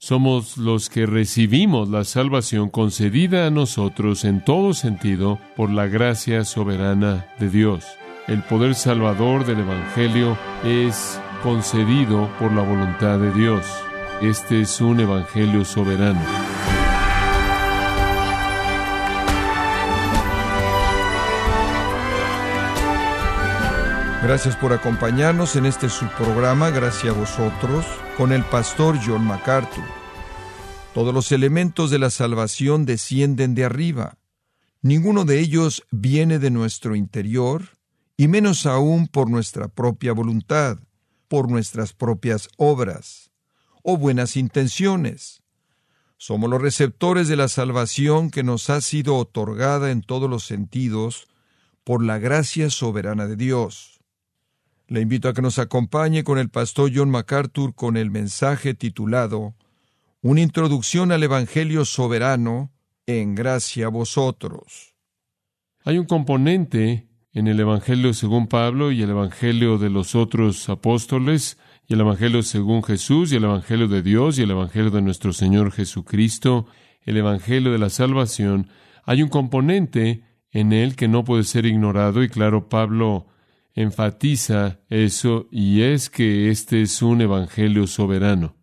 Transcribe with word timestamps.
somos 0.00 0.56
los 0.56 0.88
que 0.88 1.04
recibimos 1.04 1.90
la 1.90 2.04
salvación 2.04 2.70
concedida 2.70 3.46
a 3.46 3.50
nosotros 3.50 4.24
en 4.24 4.42
todo 4.42 4.72
sentido 4.72 5.38
por 5.56 5.70
la 5.70 5.88
gracia 5.88 6.44
soberana 6.44 7.26
de 7.38 7.50
Dios. 7.50 7.84
El 8.26 8.42
poder 8.42 8.74
salvador 8.74 9.44
del 9.44 9.60
Evangelio 9.60 10.38
es 10.64 11.20
concedido 11.42 12.30
por 12.38 12.50
la 12.50 12.62
voluntad 12.62 13.18
de 13.18 13.30
Dios. 13.32 13.66
Este 14.22 14.62
es 14.62 14.80
un 14.80 15.00
Evangelio 15.00 15.66
soberano. 15.66 16.79
Gracias 24.22 24.54
por 24.54 24.74
acompañarnos 24.74 25.56
en 25.56 25.64
este 25.64 25.88
subprograma, 25.88 26.68
gracias 26.68 27.14
a 27.14 27.18
vosotros, 27.18 27.86
con 28.18 28.32
el 28.32 28.44
pastor 28.44 28.98
John 29.02 29.24
MacArthur. 29.24 29.82
Todos 30.92 31.14
los 31.14 31.32
elementos 31.32 31.90
de 31.90 31.98
la 31.98 32.10
salvación 32.10 32.84
descienden 32.84 33.54
de 33.54 33.64
arriba. 33.64 34.18
Ninguno 34.82 35.24
de 35.24 35.40
ellos 35.40 35.84
viene 35.90 36.38
de 36.38 36.50
nuestro 36.50 36.96
interior, 36.96 37.62
y 38.18 38.28
menos 38.28 38.66
aún 38.66 39.08
por 39.08 39.30
nuestra 39.30 39.68
propia 39.68 40.12
voluntad, 40.12 40.76
por 41.26 41.50
nuestras 41.50 41.94
propias 41.94 42.50
obras 42.58 43.30
o 43.82 43.96
buenas 43.96 44.36
intenciones. 44.36 45.42
Somos 46.18 46.50
los 46.50 46.60
receptores 46.60 47.28
de 47.28 47.36
la 47.36 47.48
salvación 47.48 48.30
que 48.30 48.42
nos 48.42 48.68
ha 48.68 48.82
sido 48.82 49.16
otorgada 49.16 49.90
en 49.90 50.02
todos 50.02 50.28
los 50.28 50.44
sentidos 50.44 51.26
por 51.84 52.04
la 52.04 52.18
gracia 52.18 52.68
soberana 52.68 53.26
de 53.26 53.36
Dios. 53.36 53.99
Le 54.90 55.00
invito 55.00 55.28
a 55.28 55.34
que 55.34 55.40
nos 55.40 55.60
acompañe 55.60 56.24
con 56.24 56.36
el 56.36 56.48
pastor 56.48 56.90
John 56.92 57.10
MacArthur 57.10 57.76
con 57.76 57.96
el 57.96 58.10
mensaje 58.10 58.74
titulado 58.74 59.54
Una 60.20 60.40
introducción 60.40 61.12
al 61.12 61.22
Evangelio 61.22 61.84
soberano 61.84 62.72
en 63.06 63.36
gracia 63.36 63.86
a 63.86 63.88
vosotros. 63.88 64.96
Hay 65.84 65.96
un 65.96 66.06
componente 66.06 67.06
en 67.32 67.46
el 67.46 67.60
Evangelio 67.60 68.12
según 68.14 68.48
Pablo 68.48 68.90
y 68.90 69.00
el 69.02 69.10
Evangelio 69.10 69.78
de 69.78 69.90
los 69.90 70.16
otros 70.16 70.68
apóstoles, 70.68 71.56
y 71.86 71.94
el 71.94 72.00
Evangelio 72.00 72.42
según 72.42 72.82
Jesús, 72.82 73.30
y 73.30 73.36
el 73.36 73.44
Evangelio 73.44 73.86
de 73.86 74.02
Dios, 74.02 74.40
y 74.40 74.42
el 74.42 74.50
Evangelio 74.50 74.90
de 74.90 75.02
nuestro 75.02 75.32
Señor 75.32 75.70
Jesucristo, 75.70 76.66
el 77.02 77.16
Evangelio 77.16 77.70
de 77.70 77.78
la 77.78 77.90
salvación. 77.90 78.66
Hay 79.04 79.22
un 79.22 79.28
componente 79.28 80.24
en 80.50 80.72
él 80.72 80.96
que 80.96 81.06
no 81.06 81.22
puede 81.22 81.44
ser 81.44 81.64
ignorado, 81.64 82.24
y 82.24 82.28
claro, 82.28 82.68
Pablo 82.68 83.28
enfatiza 83.82 84.80
eso 84.88 85.46
y 85.50 85.82
es 85.82 86.10
que 86.10 86.50
este 86.50 86.82
es 86.82 87.02
un 87.02 87.20
evangelio 87.20 87.86
soberano. 87.86 88.56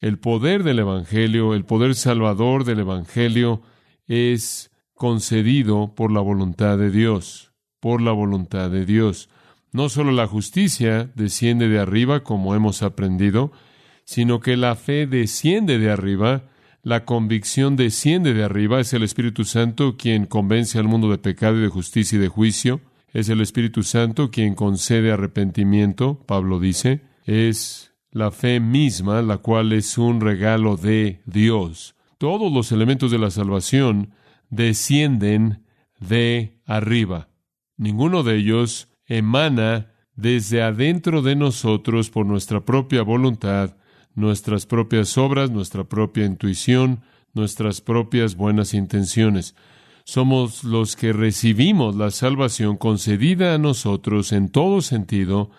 El 0.00 0.18
poder 0.18 0.62
del 0.62 0.78
evangelio, 0.80 1.54
el 1.54 1.64
poder 1.64 1.94
salvador 1.94 2.64
del 2.64 2.80
evangelio 2.80 3.62
es 4.06 4.70
concedido 4.94 5.94
por 5.94 6.12
la 6.12 6.20
voluntad 6.20 6.78
de 6.78 6.90
Dios, 6.90 7.52
por 7.80 8.00
la 8.00 8.12
voluntad 8.12 8.70
de 8.70 8.84
Dios. 8.84 9.28
No 9.72 9.88
solo 9.88 10.12
la 10.12 10.26
justicia 10.26 11.10
desciende 11.14 11.68
de 11.68 11.78
arriba, 11.78 12.24
como 12.24 12.54
hemos 12.54 12.82
aprendido, 12.82 13.52
sino 14.04 14.40
que 14.40 14.56
la 14.56 14.74
fe 14.76 15.06
desciende 15.06 15.78
de 15.78 15.90
arriba, 15.90 16.44
la 16.82 17.04
convicción 17.04 17.76
desciende 17.76 18.32
de 18.32 18.44
arriba, 18.44 18.80
es 18.80 18.92
el 18.92 19.02
Espíritu 19.02 19.44
Santo 19.44 19.96
quien 19.96 20.26
convence 20.26 20.78
al 20.78 20.88
mundo 20.88 21.10
de 21.10 21.18
pecado 21.18 21.58
y 21.58 21.62
de 21.62 21.68
justicia 21.68 22.16
y 22.16 22.20
de 22.20 22.28
juicio. 22.28 22.80
Es 23.16 23.30
el 23.30 23.40
Espíritu 23.40 23.82
Santo 23.82 24.30
quien 24.30 24.54
concede 24.54 25.10
arrepentimiento, 25.10 26.22
Pablo 26.26 26.60
dice. 26.60 27.00
Es 27.24 27.94
la 28.10 28.30
fe 28.30 28.60
misma, 28.60 29.22
la 29.22 29.38
cual 29.38 29.72
es 29.72 29.96
un 29.96 30.20
regalo 30.20 30.76
de 30.76 31.22
Dios. 31.24 31.94
Todos 32.18 32.52
los 32.52 32.72
elementos 32.72 33.10
de 33.10 33.18
la 33.18 33.30
salvación 33.30 34.10
descienden 34.50 35.64
de 35.98 36.60
arriba. 36.66 37.30
Ninguno 37.78 38.22
de 38.22 38.36
ellos 38.36 38.90
emana 39.06 39.94
desde 40.14 40.60
adentro 40.60 41.22
de 41.22 41.36
nosotros 41.36 42.10
por 42.10 42.26
nuestra 42.26 42.66
propia 42.66 43.00
voluntad, 43.00 43.78
nuestras 44.14 44.66
propias 44.66 45.16
obras, 45.16 45.50
nuestra 45.50 45.84
propia 45.84 46.26
intuición, 46.26 47.00
nuestras 47.32 47.80
propias 47.80 48.36
buenas 48.36 48.74
intenciones 48.74 49.54
somos 50.06 50.62
los 50.62 50.94
que 50.94 51.12
recibimos 51.12 51.96
la 51.96 52.12
salvación 52.12 52.76
concedida 52.76 53.54
a 53.54 53.58
nosotros 53.58 54.30
en 54.30 54.50
todo 54.50 54.80
sentido 54.80 55.50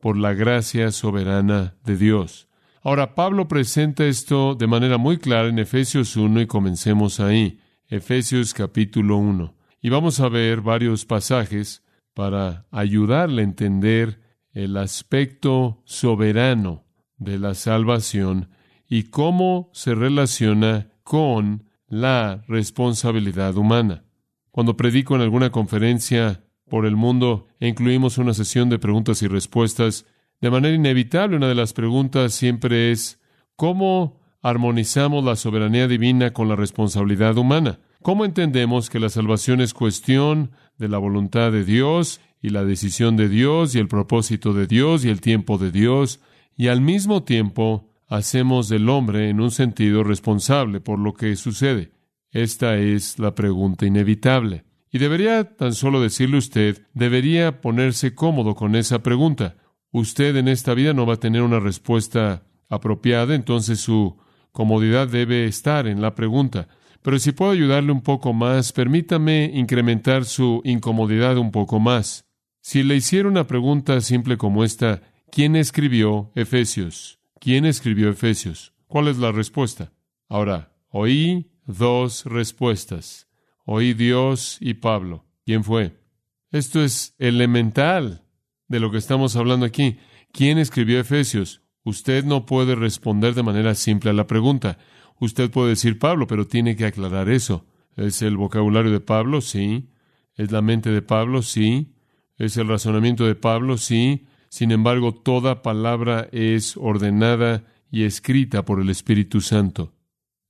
por 0.00 0.16
la 0.16 0.34
gracia 0.34 0.90
soberana 0.90 1.76
de 1.84 1.96
Dios. 1.96 2.48
Ahora, 2.82 3.14
Pablo 3.14 3.46
presenta 3.46 4.04
esto 4.04 4.56
de 4.56 4.66
manera 4.66 4.98
muy 4.98 5.18
clara 5.18 5.48
en 5.48 5.60
Efesios 5.60 6.16
1 6.16 6.40
y 6.40 6.46
comencemos 6.48 7.20
ahí, 7.20 7.60
Efesios 7.86 8.54
capítulo 8.54 9.18
1. 9.18 9.54
Y 9.80 9.88
vamos 9.88 10.18
a 10.18 10.28
ver 10.28 10.62
varios 10.62 11.04
pasajes 11.04 11.84
para 12.12 12.66
ayudarle 12.72 13.42
a 13.42 13.44
entender 13.44 14.20
el 14.52 14.78
aspecto 14.78 15.80
soberano 15.84 16.84
de 17.18 17.38
la 17.38 17.54
salvación 17.54 18.50
y 18.88 19.04
cómo 19.04 19.70
se 19.72 19.94
relaciona 19.94 20.90
con 21.04 21.70
la 21.92 22.42
responsabilidad 22.48 23.54
humana. 23.58 24.02
Cuando 24.50 24.78
predico 24.78 25.14
en 25.14 25.20
alguna 25.20 25.52
conferencia 25.52 26.42
por 26.70 26.86
el 26.86 26.96
mundo 26.96 27.48
e 27.60 27.68
incluimos 27.68 28.16
una 28.16 28.32
sesión 28.32 28.70
de 28.70 28.78
preguntas 28.78 29.20
y 29.20 29.28
respuestas, 29.28 30.06
de 30.40 30.50
manera 30.50 30.74
inevitable 30.74 31.36
una 31.36 31.48
de 31.48 31.54
las 31.54 31.74
preguntas 31.74 32.32
siempre 32.32 32.92
es 32.92 33.20
¿cómo 33.56 34.18
armonizamos 34.40 35.22
la 35.22 35.36
soberanía 35.36 35.86
divina 35.86 36.32
con 36.32 36.48
la 36.48 36.56
responsabilidad 36.56 37.36
humana? 37.36 37.78
¿Cómo 38.00 38.24
entendemos 38.24 38.88
que 38.88 38.98
la 38.98 39.10
salvación 39.10 39.60
es 39.60 39.74
cuestión 39.74 40.52
de 40.78 40.88
la 40.88 40.96
voluntad 40.96 41.52
de 41.52 41.62
Dios 41.62 42.22
y 42.40 42.48
la 42.48 42.64
decisión 42.64 43.18
de 43.18 43.28
Dios 43.28 43.74
y 43.74 43.80
el 43.80 43.88
propósito 43.88 44.54
de 44.54 44.66
Dios 44.66 45.04
y 45.04 45.10
el 45.10 45.20
tiempo 45.20 45.58
de 45.58 45.70
Dios 45.70 46.20
y 46.56 46.68
al 46.68 46.80
mismo 46.80 47.22
tiempo 47.22 47.91
hacemos 48.12 48.68
del 48.68 48.90
hombre 48.90 49.30
en 49.30 49.40
un 49.40 49.50
sentido 49.50 50.04
responsable 50.04 50.80
por 50.80 50.98
lo 50.98 51.14
que 51.14 51.34
sucede? 51.36 51.92
Esta 52.30 52.76
es 52.76 53.18
la 53.18 53.34
pregunta 53.34 53.86
inevitable. 53.86 54.64
Y 54.90 54.98
debería 54.98 55.56
tan 55.56 55.72
solo 55.72 56.00
decirle 56.00 56.36
usted, 56.36 56.86
debería 56.92 57.62
ponerse 57.62 58.14
cómodo 58.14 58.54
con 58.54 58.76
esa 58.76 59.02
pregunta. 59.02 59.56
Usted 59.90 60.36
en 60.36 60.48
esta 60.48 60.74
vida 60.74 60.92
no 60.92 61.06
va 61.06 61.14
a 61.14 61.20
tener 61.20 61.40
una 61.40 61.58
respuesta 61.58 62.42
apropiada, 62.68 63.34
entonces 63.34 63.80
su 63.80 64.18
comodidad 64.52 65.08
debe 65.08 65.46
estar 65.46 65.86
en 65.86 66.02
la 66.02 66.14
pregunta. 66.14 66.68
Pero 67.00 67.18
si 67.18 67.32
puedo 67.32 67.50
ayudarle 67.50 67.92
un 67.92 68.02
poco 68.02 68.34
más, 68.34 68.72
permítame 68.72 69.50
incrementar 69.54 70.26
su 70.26 70.60
incomodidad 70.64 71.38
un 71.38 71.50
poco 71.50 71.80
más. 71.80 72.26
Si 72.60 72.82
le 72.82 72.96
hiciera 72.96 73.28
una 73.28 73.46
pregunta 73.46 74.00
simple 74.02 74.36
como 74.36 74.64
esta, 74.64 75.00
¿quién 75.30 75.56
escribió 75.56 76.30
Efesios? 76.34 77.21
¿Quién 77.42 77.64
escribió 77.64 78.08
Efesios? 78.08 78.72
¿Cuál 78.86 79.08
es 79.08 79.18
la 79.18 79.32
respuesta? 79.32 79.92
Ahora, 80.28 80.76
oí 80.90 81.50
dos 81.66 82.24
respuestas. 82.24 83.26
Oí 83.64 83.94
Dios 83.94 84.58
y 84.60 84.74
Pablo. 84.74 85.24
¿Quién 85.44 85.64
fue? 85.64 85.98
Esto 86.52 86.80
es 86.84 87.16
elemental 87.18 88.22
de 88.68 88.78
lo 88.78 88.92
que 88.92 88.98
estamos 88.98 89.34
hablando 89.34 89.66
aquí. 89.66 89.98
¿Quién 90.30 90.56
escribió 90.56 91.00
Efesios? 91.00 91.62
Usted 91.82 92.24
no 92.24 92.46
puede 92.46 92.76
responder 92.76 93.34
de 93.34 93.42
manera 93.42 93.74
simple 93.74 94.10
a 94.10 94.14
la 94.14 94.28
pregunta. 94.28 94.78
Usted 95.18 95.50
puede 95.50 95.70
decir 95.70 95.98
Pablo, 95.98 96.28
pero 96.28 96.46
tiene 96.46 96.76
que 96.76 96.86
aclarar 96.86 97.28
eso. 97.28 97.66
¿Es 97.96 98.22
el 98.22 98.36
vocabulario 98.36 98.92
de 98.92 99.00
Pablo? 99.00 99.40
Sí. 99.40 99.90
¿Es 100.36 100.52
la 100.52 100.62
mente 100.62 100.90
de 100.90 101.02
Pablo? 101.02 101.42
Sí. 101.42 101.92
¿Es 102.36 102.56
el 102.56 102.68
razonamiento 102.68 103.26
de 103.26 103.34
Pablo? 103.34 103.78
Sí. 103.78 104.28
Sin 104.52 104.70
embargo, 104.70 105.14
toda 105.14 105.62
palabra 105.62 106.28
es 106.30 106.76
ordenada 106.76 107.64
y 107.90 108.02
escrita 108.04 108.66
por 108.66 108.82
el 108.82 108.90
Espíritu 108.90 109.40
Santo. 109.40 109.94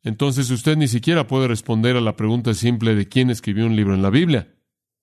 Entonces 0.02 0.50
usted 0.50 0.76
ni 0.76 0.88
siquiera 0.88 1.28
puede 1.28 1.46
responder 1.46 1.96
a 1.96 2.00
la 2.00 2.16
pregunta 2.16 2.52
simple 2.52 2.96
de 2.96 3.06
quién 3.06 3.30
escribió 3.30 3.64
un 3.64 3.76
libro 3.76 3.94
en 3.94 4.02
la 4.02 4.10
Biblia, 4.10 4.56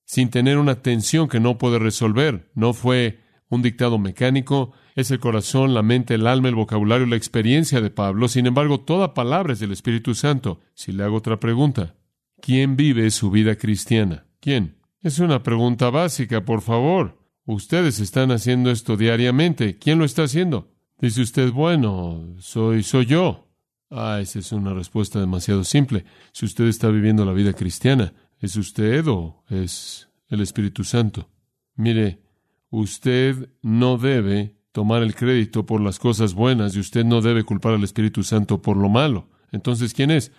sin 0.04 0.30
tener 0.30 0.58
una 0.58 0.82
tensión 0.82 1.30
que 1.30 1.40
no 1.40 1.58
puede 1.58 1.80
resolver. 1.80 2.52
No 2.56 2.74
fue 2.74 3.22
un 3.48 3.62
dictado 3.62 4.00
mecánico, 4.00 4.74
es 4.96 5.12
el 5.12 5.22
corazón, 5.22 5.74
la 5.74 5.82
mente, 5.82 6.16
el 6.16 6.28
alma, 6.28 6.50
el 6.50 6.56
vocabulario, 6.56 7.08
la 7.08 7.16
experiencia 7.16 7.80
de 7.80 7.92
Pablo. 7.92 8.28
Sin 8.28 8.48
embargo, 8.48 8.82
toda 8.82 9.14
palabra 9.14 9.54
es 9.54 9.62
del 9.62 9.72
Espíritu 9.72 10.14
Santo. 10.14 10.60
Si 10.74 10.92
le 10.92 11.06
hago 11.06 11.16
otra 11.16 11.40
pregunta, 11.40 11.96
¿quién 12.42 12.76
vive 12.76 13.10
su 13.12 13.32
vida 13.32 13.56
cristiana? 13.56 14.26
¿Quién? 14.42 14.76
Es 15.02 15.20
una 15.20 15.42
pregunta 15.42 15.90
básica, 15.90 16.44
por 16.44 16.60
favor. 16.60 17.19
Ustedes 17.52 18.00
están 18.00 18.30
haciendo 18.30 18.70
esto 18.70 18.96
diariamente. 18.96 19.80
¿Quién 19.80 19.98
lo 19.98 20.06
está 20.06 20.22
haciendo? 20.22 20.72
Dice 21.00 21.24
usted, 21.24 21.52
bueno, 21.52 22.36
soy, 22.38 22.84
soy 22.84 23.08
yo. 23.08 23.48
Ah, 23.90 24.20
esa 24.22 24.38
es 24.38 24.52
una 24.52 24.72
respuesta 24.72 25.20
demasiado 25.20 25.64
simple. 25.64 26.06
Si 26.32 26.46
usted 26.46 26.66
está 26.66 26.90
viviendo 26.90 27.26
la 27.26 27.34
vida 27.34 27.54
cristiana, 27.54 28.14
¿es 28.40 28.56
usted 28.56 29.08
o 29.08 29.44
es 29.50 30.10
el 30.28 30.42
Espíritu 30.42 30.84
Santo? 30.84 31.28
Mire, 31.74 32.22
usted 32.70 33.50
no 33.64 33.98
debe 33.98 34.56
tomar 34.72 35.02
el 35.02 35.16
crédito 35.16 35.66
por 35.66 35.82
las 35.82 35.98
cosas 35.98 36.36
buenas 36.36 36.76
y 36.76 36.80
usted 36.80 37.04
no 37.04 37.20
debe 37.20 37.46
culpar 37.46 37.74
al 37.74 37.84
Espíritu 37.84 38.22
Santo 38.22 38.62
por 38.62 38.78
lo 38.78 38.90
malo. 38.90 39.28
Entonces, 39.52 39.96
¿quién 39.96 40.12
es? 40.12 40.32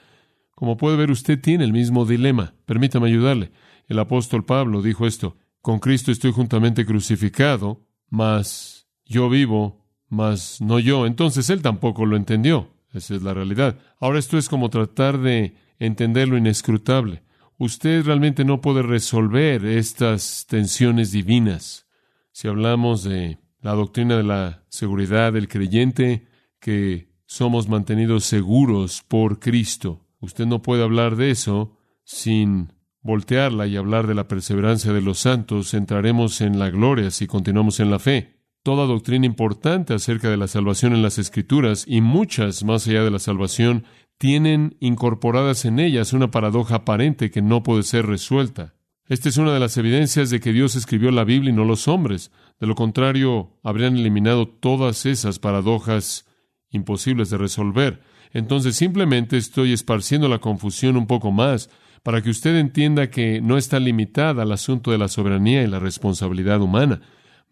Como 0.55 0.77
puede 0.77 0.97
ver, 0.97 1.11
usted 1.11 1.41
tiene 1.41 1.65
el 1.65 1.73
mismo 1.73 2.07
dilema. 2.07 2.55
Permítame 2.67 3.09
ayudarle. 3.09 3.51
El 3.89 3.99
apóstol 3.99 4.45
Pablo 4.45 4.81
dijo 4.81 5.09
esto, 5.09 5.37
con 5.61 5.79
Cristo 5.79 6.11
estoy 6.11 6.33
juntamente 6.33 6.87
crucificado, 6.87 7.87
mas 8.09 8.89
yo 9.05 9.29
vivo, 9.29 9.85
mas 10.09 10.61
no 10.61 10.79
yo. 10.79 11.07
Entonces 11.07 11.51
él 11.51 11.63
tampoco 11.63 12.07
lo 12.07 12.17
entendió. 12.17 12.71
Esa 12.93 13.15
es 13.15 13.23
la 13.23 13.35
realidad. 13.35 13.79
Ahora 14.01 14.19
esto 14.19 14.37
es 14.39 14.49
como 14.49 14.71
tratar 14.71 15.19
de 15.19 15.55
entender 15.79 16.29
lo 16.29 16.37
inescrutable. 16.37 17.23
Usted 17.59 18.05
realmente 18.05 18.45
no 18.45 18.61
puede 18.61 18.83
resolver 18.83 19.65
estas 19.65 20.47
tensiones 20.49 21.13
divinas. 21.13 21.87
Si 22.33 22.49
hablamos 22.49 23.05
de 23.05 23.39
la 23.61 23.73
doctrina 23.73 24.17
de 24.17 24.23
la 24.23 24.65
seguridad 24.69 25.33
del 25.35 25.49
creyente, 25.49 26.27
que 26.59 27.13
somos 27.27 27.69
mantenidos 27.69 28.25
seguros 28.25 29.03
por 29.07 29.39
Cristo. 29.39 30.07
Usted 30.21 30.47
no 30.47 30.63
puede 30.63 30.83
hablar 30.83 31.17
de 31.17 31.31
eso 31.31 31.77
sin 32.03 32.73
voltearla 33.03 33.67
y 33.67 33.77
hablar 33.77 34.07
de 34.07 34.15
la 34.15 34.29
perseverancia 34.29 34.93
de 34.93 35.01
los 35.01 35.19
santos. 35.19 35.75
Entraremos 35.75 36.41
en 36.41 36.59
la 36.59 36.71
gloria 36.71 37.11
si 37.11 37.27
continuamos 37.27 37.81
en 37.81 37.91
la 37.91 37.99
fe. 37.99 38.37
Toda 38.63 38.87
doctrina 38.87 39.25
importante 39.25 39.95
acerca 39.95 40.29
de 40.29 40.37
la 40.37 40.47
salvación 40.47 40.93
en 40.93 41.03
las 41.03 41.19
Escrituras 41.19 41.85
y 41.87 42.03
muchas 42.03 42.63
más 42.63 42.87
allá 42.87 43.03
de 43.03 43.11
la 43.11 43.19
salvación 43.19 43.85
tienen 44.19 44.77
incorporadas 44.81 45.65
en 45.65 45.79
ellas 45.79 46.13
una 46.13 46.31
paradoja 46.31 46.77
aparente 46.77 47.31
que 47.31 47.41
no 47.41 47.63
puede 47.63 47.85
ser 47.85 48.05
resuelta. 48.07 48.75
Esta 49.09 49.31
es 49.31 49.39
una 49.39 49.55
de 49.55 49.61
las 49.61 49.77
evidencias 49.79 50.29
de 50.29 50.41
que 50.41 50.53
Dios 50.53 50.77
escribió 50.77 51.11
la 51.11 51.25
Biblia 51.25 51.51
y 51.51 51.57
no 51.57 51.65
los 51.65 51.89
hombres. 51.89 52.31
De 52.61 52.67
lo 52.67 52.75
contrario, 52.75 53.59
habrían 53.63 53.97
eliminado 53.97 54.47
todas 54.47 55.07
esas 55.07 55.39
paradojas 55.39 56.27
imposibles 56.71 57.31
de 57.31 57.39
resolver. 57.39 58.03
Entonces 58.33 58.77
simplemente 58.77 59.37
estoy 59.37 59.73
esparciendo 59.73 60.29
la 60.29 60.39
confusión 60.39 60.97
un 60.97 61.07
poco 61.07 61.33
más 61.33 61.71
para 62.03 62.23
que 62.23 62.31
usted 62.31 62.57
entienda 62.57 63.11
que 63.11 63.41
no 63.41 63.59
está 63.59 63.79
limitada 63.79 64.43
al 64.43 64.53
asunto 64.53 64.91
de 64.91 64.99
la 64.99 65.09
soberanía 65.09 65.63
y 65.63 65.67
la 65.67 65.79
responsabilidad 65.79 66.61
humana. 66.61 67.03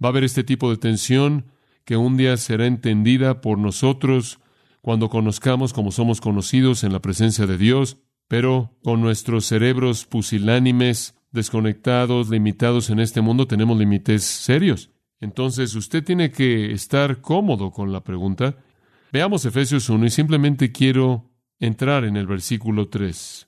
Va 0.03 0.09
a 0.09 0.11
haber 0.11 0.25
este 0.25 0.45
tipo 0.45 0.71
de 0.71 0.77
tensión 0.77 1.47
que 1.85 1.97
un 1.97 2.17
día 2.17 2.37
será 2.37 2.67
entendida 2.67 3.41
por 3.41 3.59
nosotros 3.59 4.41
cuando 4.81 5.09
conozcamos 5.09 5.73
como 5.73 5.91
somos 5.91 6.21
conocidos 6.21 6.85
en 6.85 6.93
la 6.93 7.01
presencia 7.01 7.47
de 7.47 7.59
Dios, 7.59 7.99
pero 8.29 8.77
con 8.83 9.01
nuestros 9.01 9.47
cerebros 9.47 10.05
pusilánimes 10.05 11.15
desconectados, 11.31 12.29
limitados 12.31 12.91
en 12.91 13.01
este 13.01 13.21
mundo, 13.21 13.47
tenemos 13.47 13.79
límites 13.79 14.23
serios. 14.23 14.91
Entonces 15.21 15.75
usted 15.75 16.05
tiene 16.05 16.31
que 16.31 16.73
estar 16.73 17.21
cómodo 17.21 17.71
con 17.71 17.93
la 17.93 18.05
pregunta. 18.05 18.57
Veamos 19.13 19.45
Efesios 19.45 19.89
1 19.89 20.07
y 20.07 20.11
simplemente 20.11 20.71
quiero 20.73 21.31
entrar 21.59 22.05
en 22.05 22.17
el 22.17 22.27
versículo 22.27 22.89
3. 22.89 23.48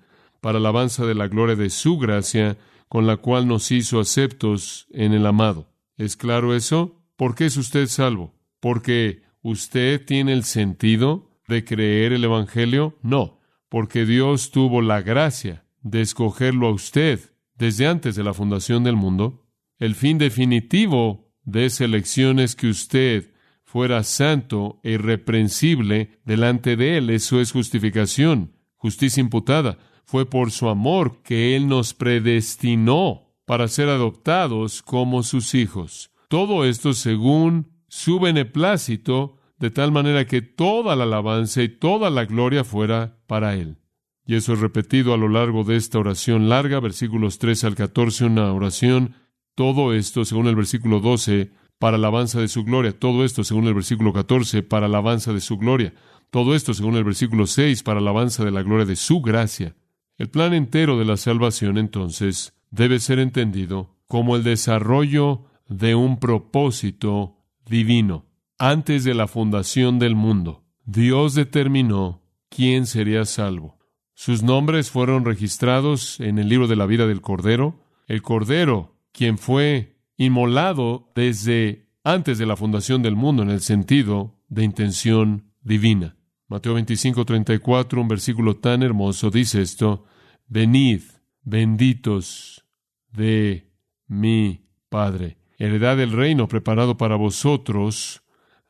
para 0.41 0.57
alabanza 0.57 1.05
de 1.05 1.15
la 1.15 1.27
gloria 1.27 1.55
de 1.55 1.69
su 1.69 1.97
gracia, 1.97 2.57
con 2.89 3.07
la 3.07 3.17
cual 3.17 3.47
nos 3.47 3.71
hizo 3.71 3.99
aceptos 3.99 4.87
en 4.91 5.13
el 5.13 5.25
amado. 5.25 5.71
¿Es 5.95 6.17
claro 6.17 6.55
eso? 6.55 7.01
¿Por 7.15 7.35
qué 7.35 7.45
es 7.45 7.55
usted 7.55 7.87
salvo? 7.87 8.33
¿Porque 8.59 9.21
usted 9.41 10.03
tiene 10.03 10.33
el 10.33 10.43
sentido 10.43 11.29
de 11.47 11.63
creer 11.63 12.11
el 12.11 12.23
Evangelio? 12.23 12.97
No, 13.01 13.39
porque 13.69 14.05
Dios 14.05 14.51
tuvo 14.51 14.81
la 14.81 15.01
gracia 15.01 15.65
de 15.81 16.01
escogerlo 16.01 16.67
a 16.67 16.71
usted 16.71 17.19
desde 17.55 17.87
antes 17.87 18.15
de 18.15 18.23
la 18.23 18.33
fundación 18.33 18.83
del 18.83 18.95
mundo. 18.95 19.47
El 19.77 19.95
fin 19.95 20.17
definitivo 20.17 21.31
de 21.43 21.65
esa 21.65 21.85
elección 21.85 22.39
es 22.39 22.55
que 22.55 22.67
usted 22.67 23.31
fuera 23.63 24.03
santo 24.03 24.79
e 24.83 24.91
irreprensible 24.91 26.19
delante 26.25 26.75
de 26.75 26.97
Él. 26.97 27.09
Eso 27.09 27.39
es 27.39 27.51
justificación, 27.51 28.57
justicia 28.75 29.21
imputada. 29.21 29.77
Fue 30.05 30.25
por 30.25 30.51
su 30.51 30.69
amor 30.69 31.21
que 31.23 31.55
Él 31.55 31.67
nos 31.67 31.93
predestinó 31.93 33.31
para 33.45 33.67
ser 33.67 33.89
adoptados 33.89 34.81
como 34.81 35.23
sus 35.23 35.55
hijos. 35.55 36.11
Todo 36.27 36.65
esto 36.65 36.93
según 36.93 37.71
su 37.87 38.19
beneplácito, 38.19 39.35
de 39.59 39.69
tal 39.69 39.91
manera 39.91 40.25
que 40.25 40.41
toda 40.41 40.95
la 40.95 41.03
alabanza 41.03 41.61
y 41.61 41.69
toda 41.69 42.09
la 42.09 42.25
gloria 42.25 42.63
fuera 42.63 43.17
para 43.27 43.55
Él. 43.55 43.77
Y 44.25 44.35
eso 44.35 44.53
es 44.53 44.59
repetido 44.59 45.13
a 45.13 45.17
lo 45.17 45.27
largo 45.27 45.63
de 45.63 45.75
esta 45.75 45.99
oración 45.99 46.47
larga, 46.47 46.79
versículos 46.79 47.37
3 47.39 47.65
al 47.65 47.75
14, 47.75 48.25
una 48.25 48.53
oración. 48.53 49.15
Todo 49.55 49.93
esto, 49.93 50.23
según 50.23 50.47
el 50.47 50.55
versículo 50.55 51.01
12, 51.01 51.51
para 51.79 51.97
alabanza 51.97 52.39
de 52.39 52.47
su 52.47 52.63
gloria. 52.63 52.97
Todo 52.97 53.25
esto, 53.25 53.43
según 53.43 53.67
el 53.67 53.73
versículo 53.73 54.13
14, 54.13 54.63
para 54.63 54.85
alabanza 54.85 55.33
de 55.33 55.41
su 55.41 55.57
gloria. 55.57 55.93
Todo 56.29 56.55
esto, 56.55 56.73
según 56.73 56.95
el 56.95 57.03
versículo 57.03 57.47
6, 57.47 57.83
para 57.83 57.99
alabanza 57.99 58.45
de 58.45 58.51
la 58.51 58.63
gloria 58.63 58.85
de 58.85 58.95
su 58.95 59.19
gracia. 59.19 59.75
El 60.21 60.29
plan 60.29 60.53
entero 60.53 60.99
de 60.99 61.05
la 61.05 61.17
salvación, 61.17 61.79
entonces, 61.79 62.53
debe 62.69 62.99
ser 62.99 63.17
entendido 63.17 63.97
como 64.05 64.35
el 64.35 64.43
desarrollo 64.43 65.45
de 65.67 65.95
un 65.95 66.19
propósito 66.19 67.39
divino. 67.65 68.27
Antes 68.59 69.03
de 69.03 69.15
la 69.15 69.27
fundación 69.27 69.97
del 69.97 70.13
mundo, 70.13 70.63
Dios 70.85 71.33
determinó 71.33 72.21
quién 72.49 72.85
sería 72.85 73.25
salvo. 73.25 73.79
Sus 74.13 74.43
nombres 74.43 74.91
fueron 74.91 75.25
registrados 75.25 76.19
en 76.19 76.37
el 76.37 76.49
libro 76.49 76.67
de 76.67 76.75
la 76.75 76.85
vida 76.85 77.07
del 77.07 77.21
Cordero. 77.21 77.83
El 78.05 78.21
Cordero, 78.21 78.93
quien 79.13 79.39
fue 79.39 80.03
inmolado 80.17 81.11
desde 81.15 81.87
antes 82.03 82.37
de 82.37 82.45
la 82.45 82.57
fundación 82.57 83.01
del 83.01 83.15
mundo 83.15 83.41
en 83.41 83.49
el 83.49 83.61
sentido 83.61 84.35
de 84.49 84.65
intención 84.65 85.45
divina. 85.63 86.15
Mateo 86.47 86.75
25, 86.75 87.25
34, 87.25 87.99
un 87.99 88.07
versículo 88.07 88.57
tan 88.57 88.83
hermoso, 88.83 89.31
dice 89.31 89.63
esto, 89.63 90.05
venid, 90.51 91.01
benditos 91.43 92.65
de 93.09 93.71
mi 94.07 94.67
Padre, 94.89 95.37
heredad 95.57 95.95
del 95.95 96.11
reino 96.11 96.49
preparado 96.49 96.97
para 96.97 97.15
vosotros 97.15 98.21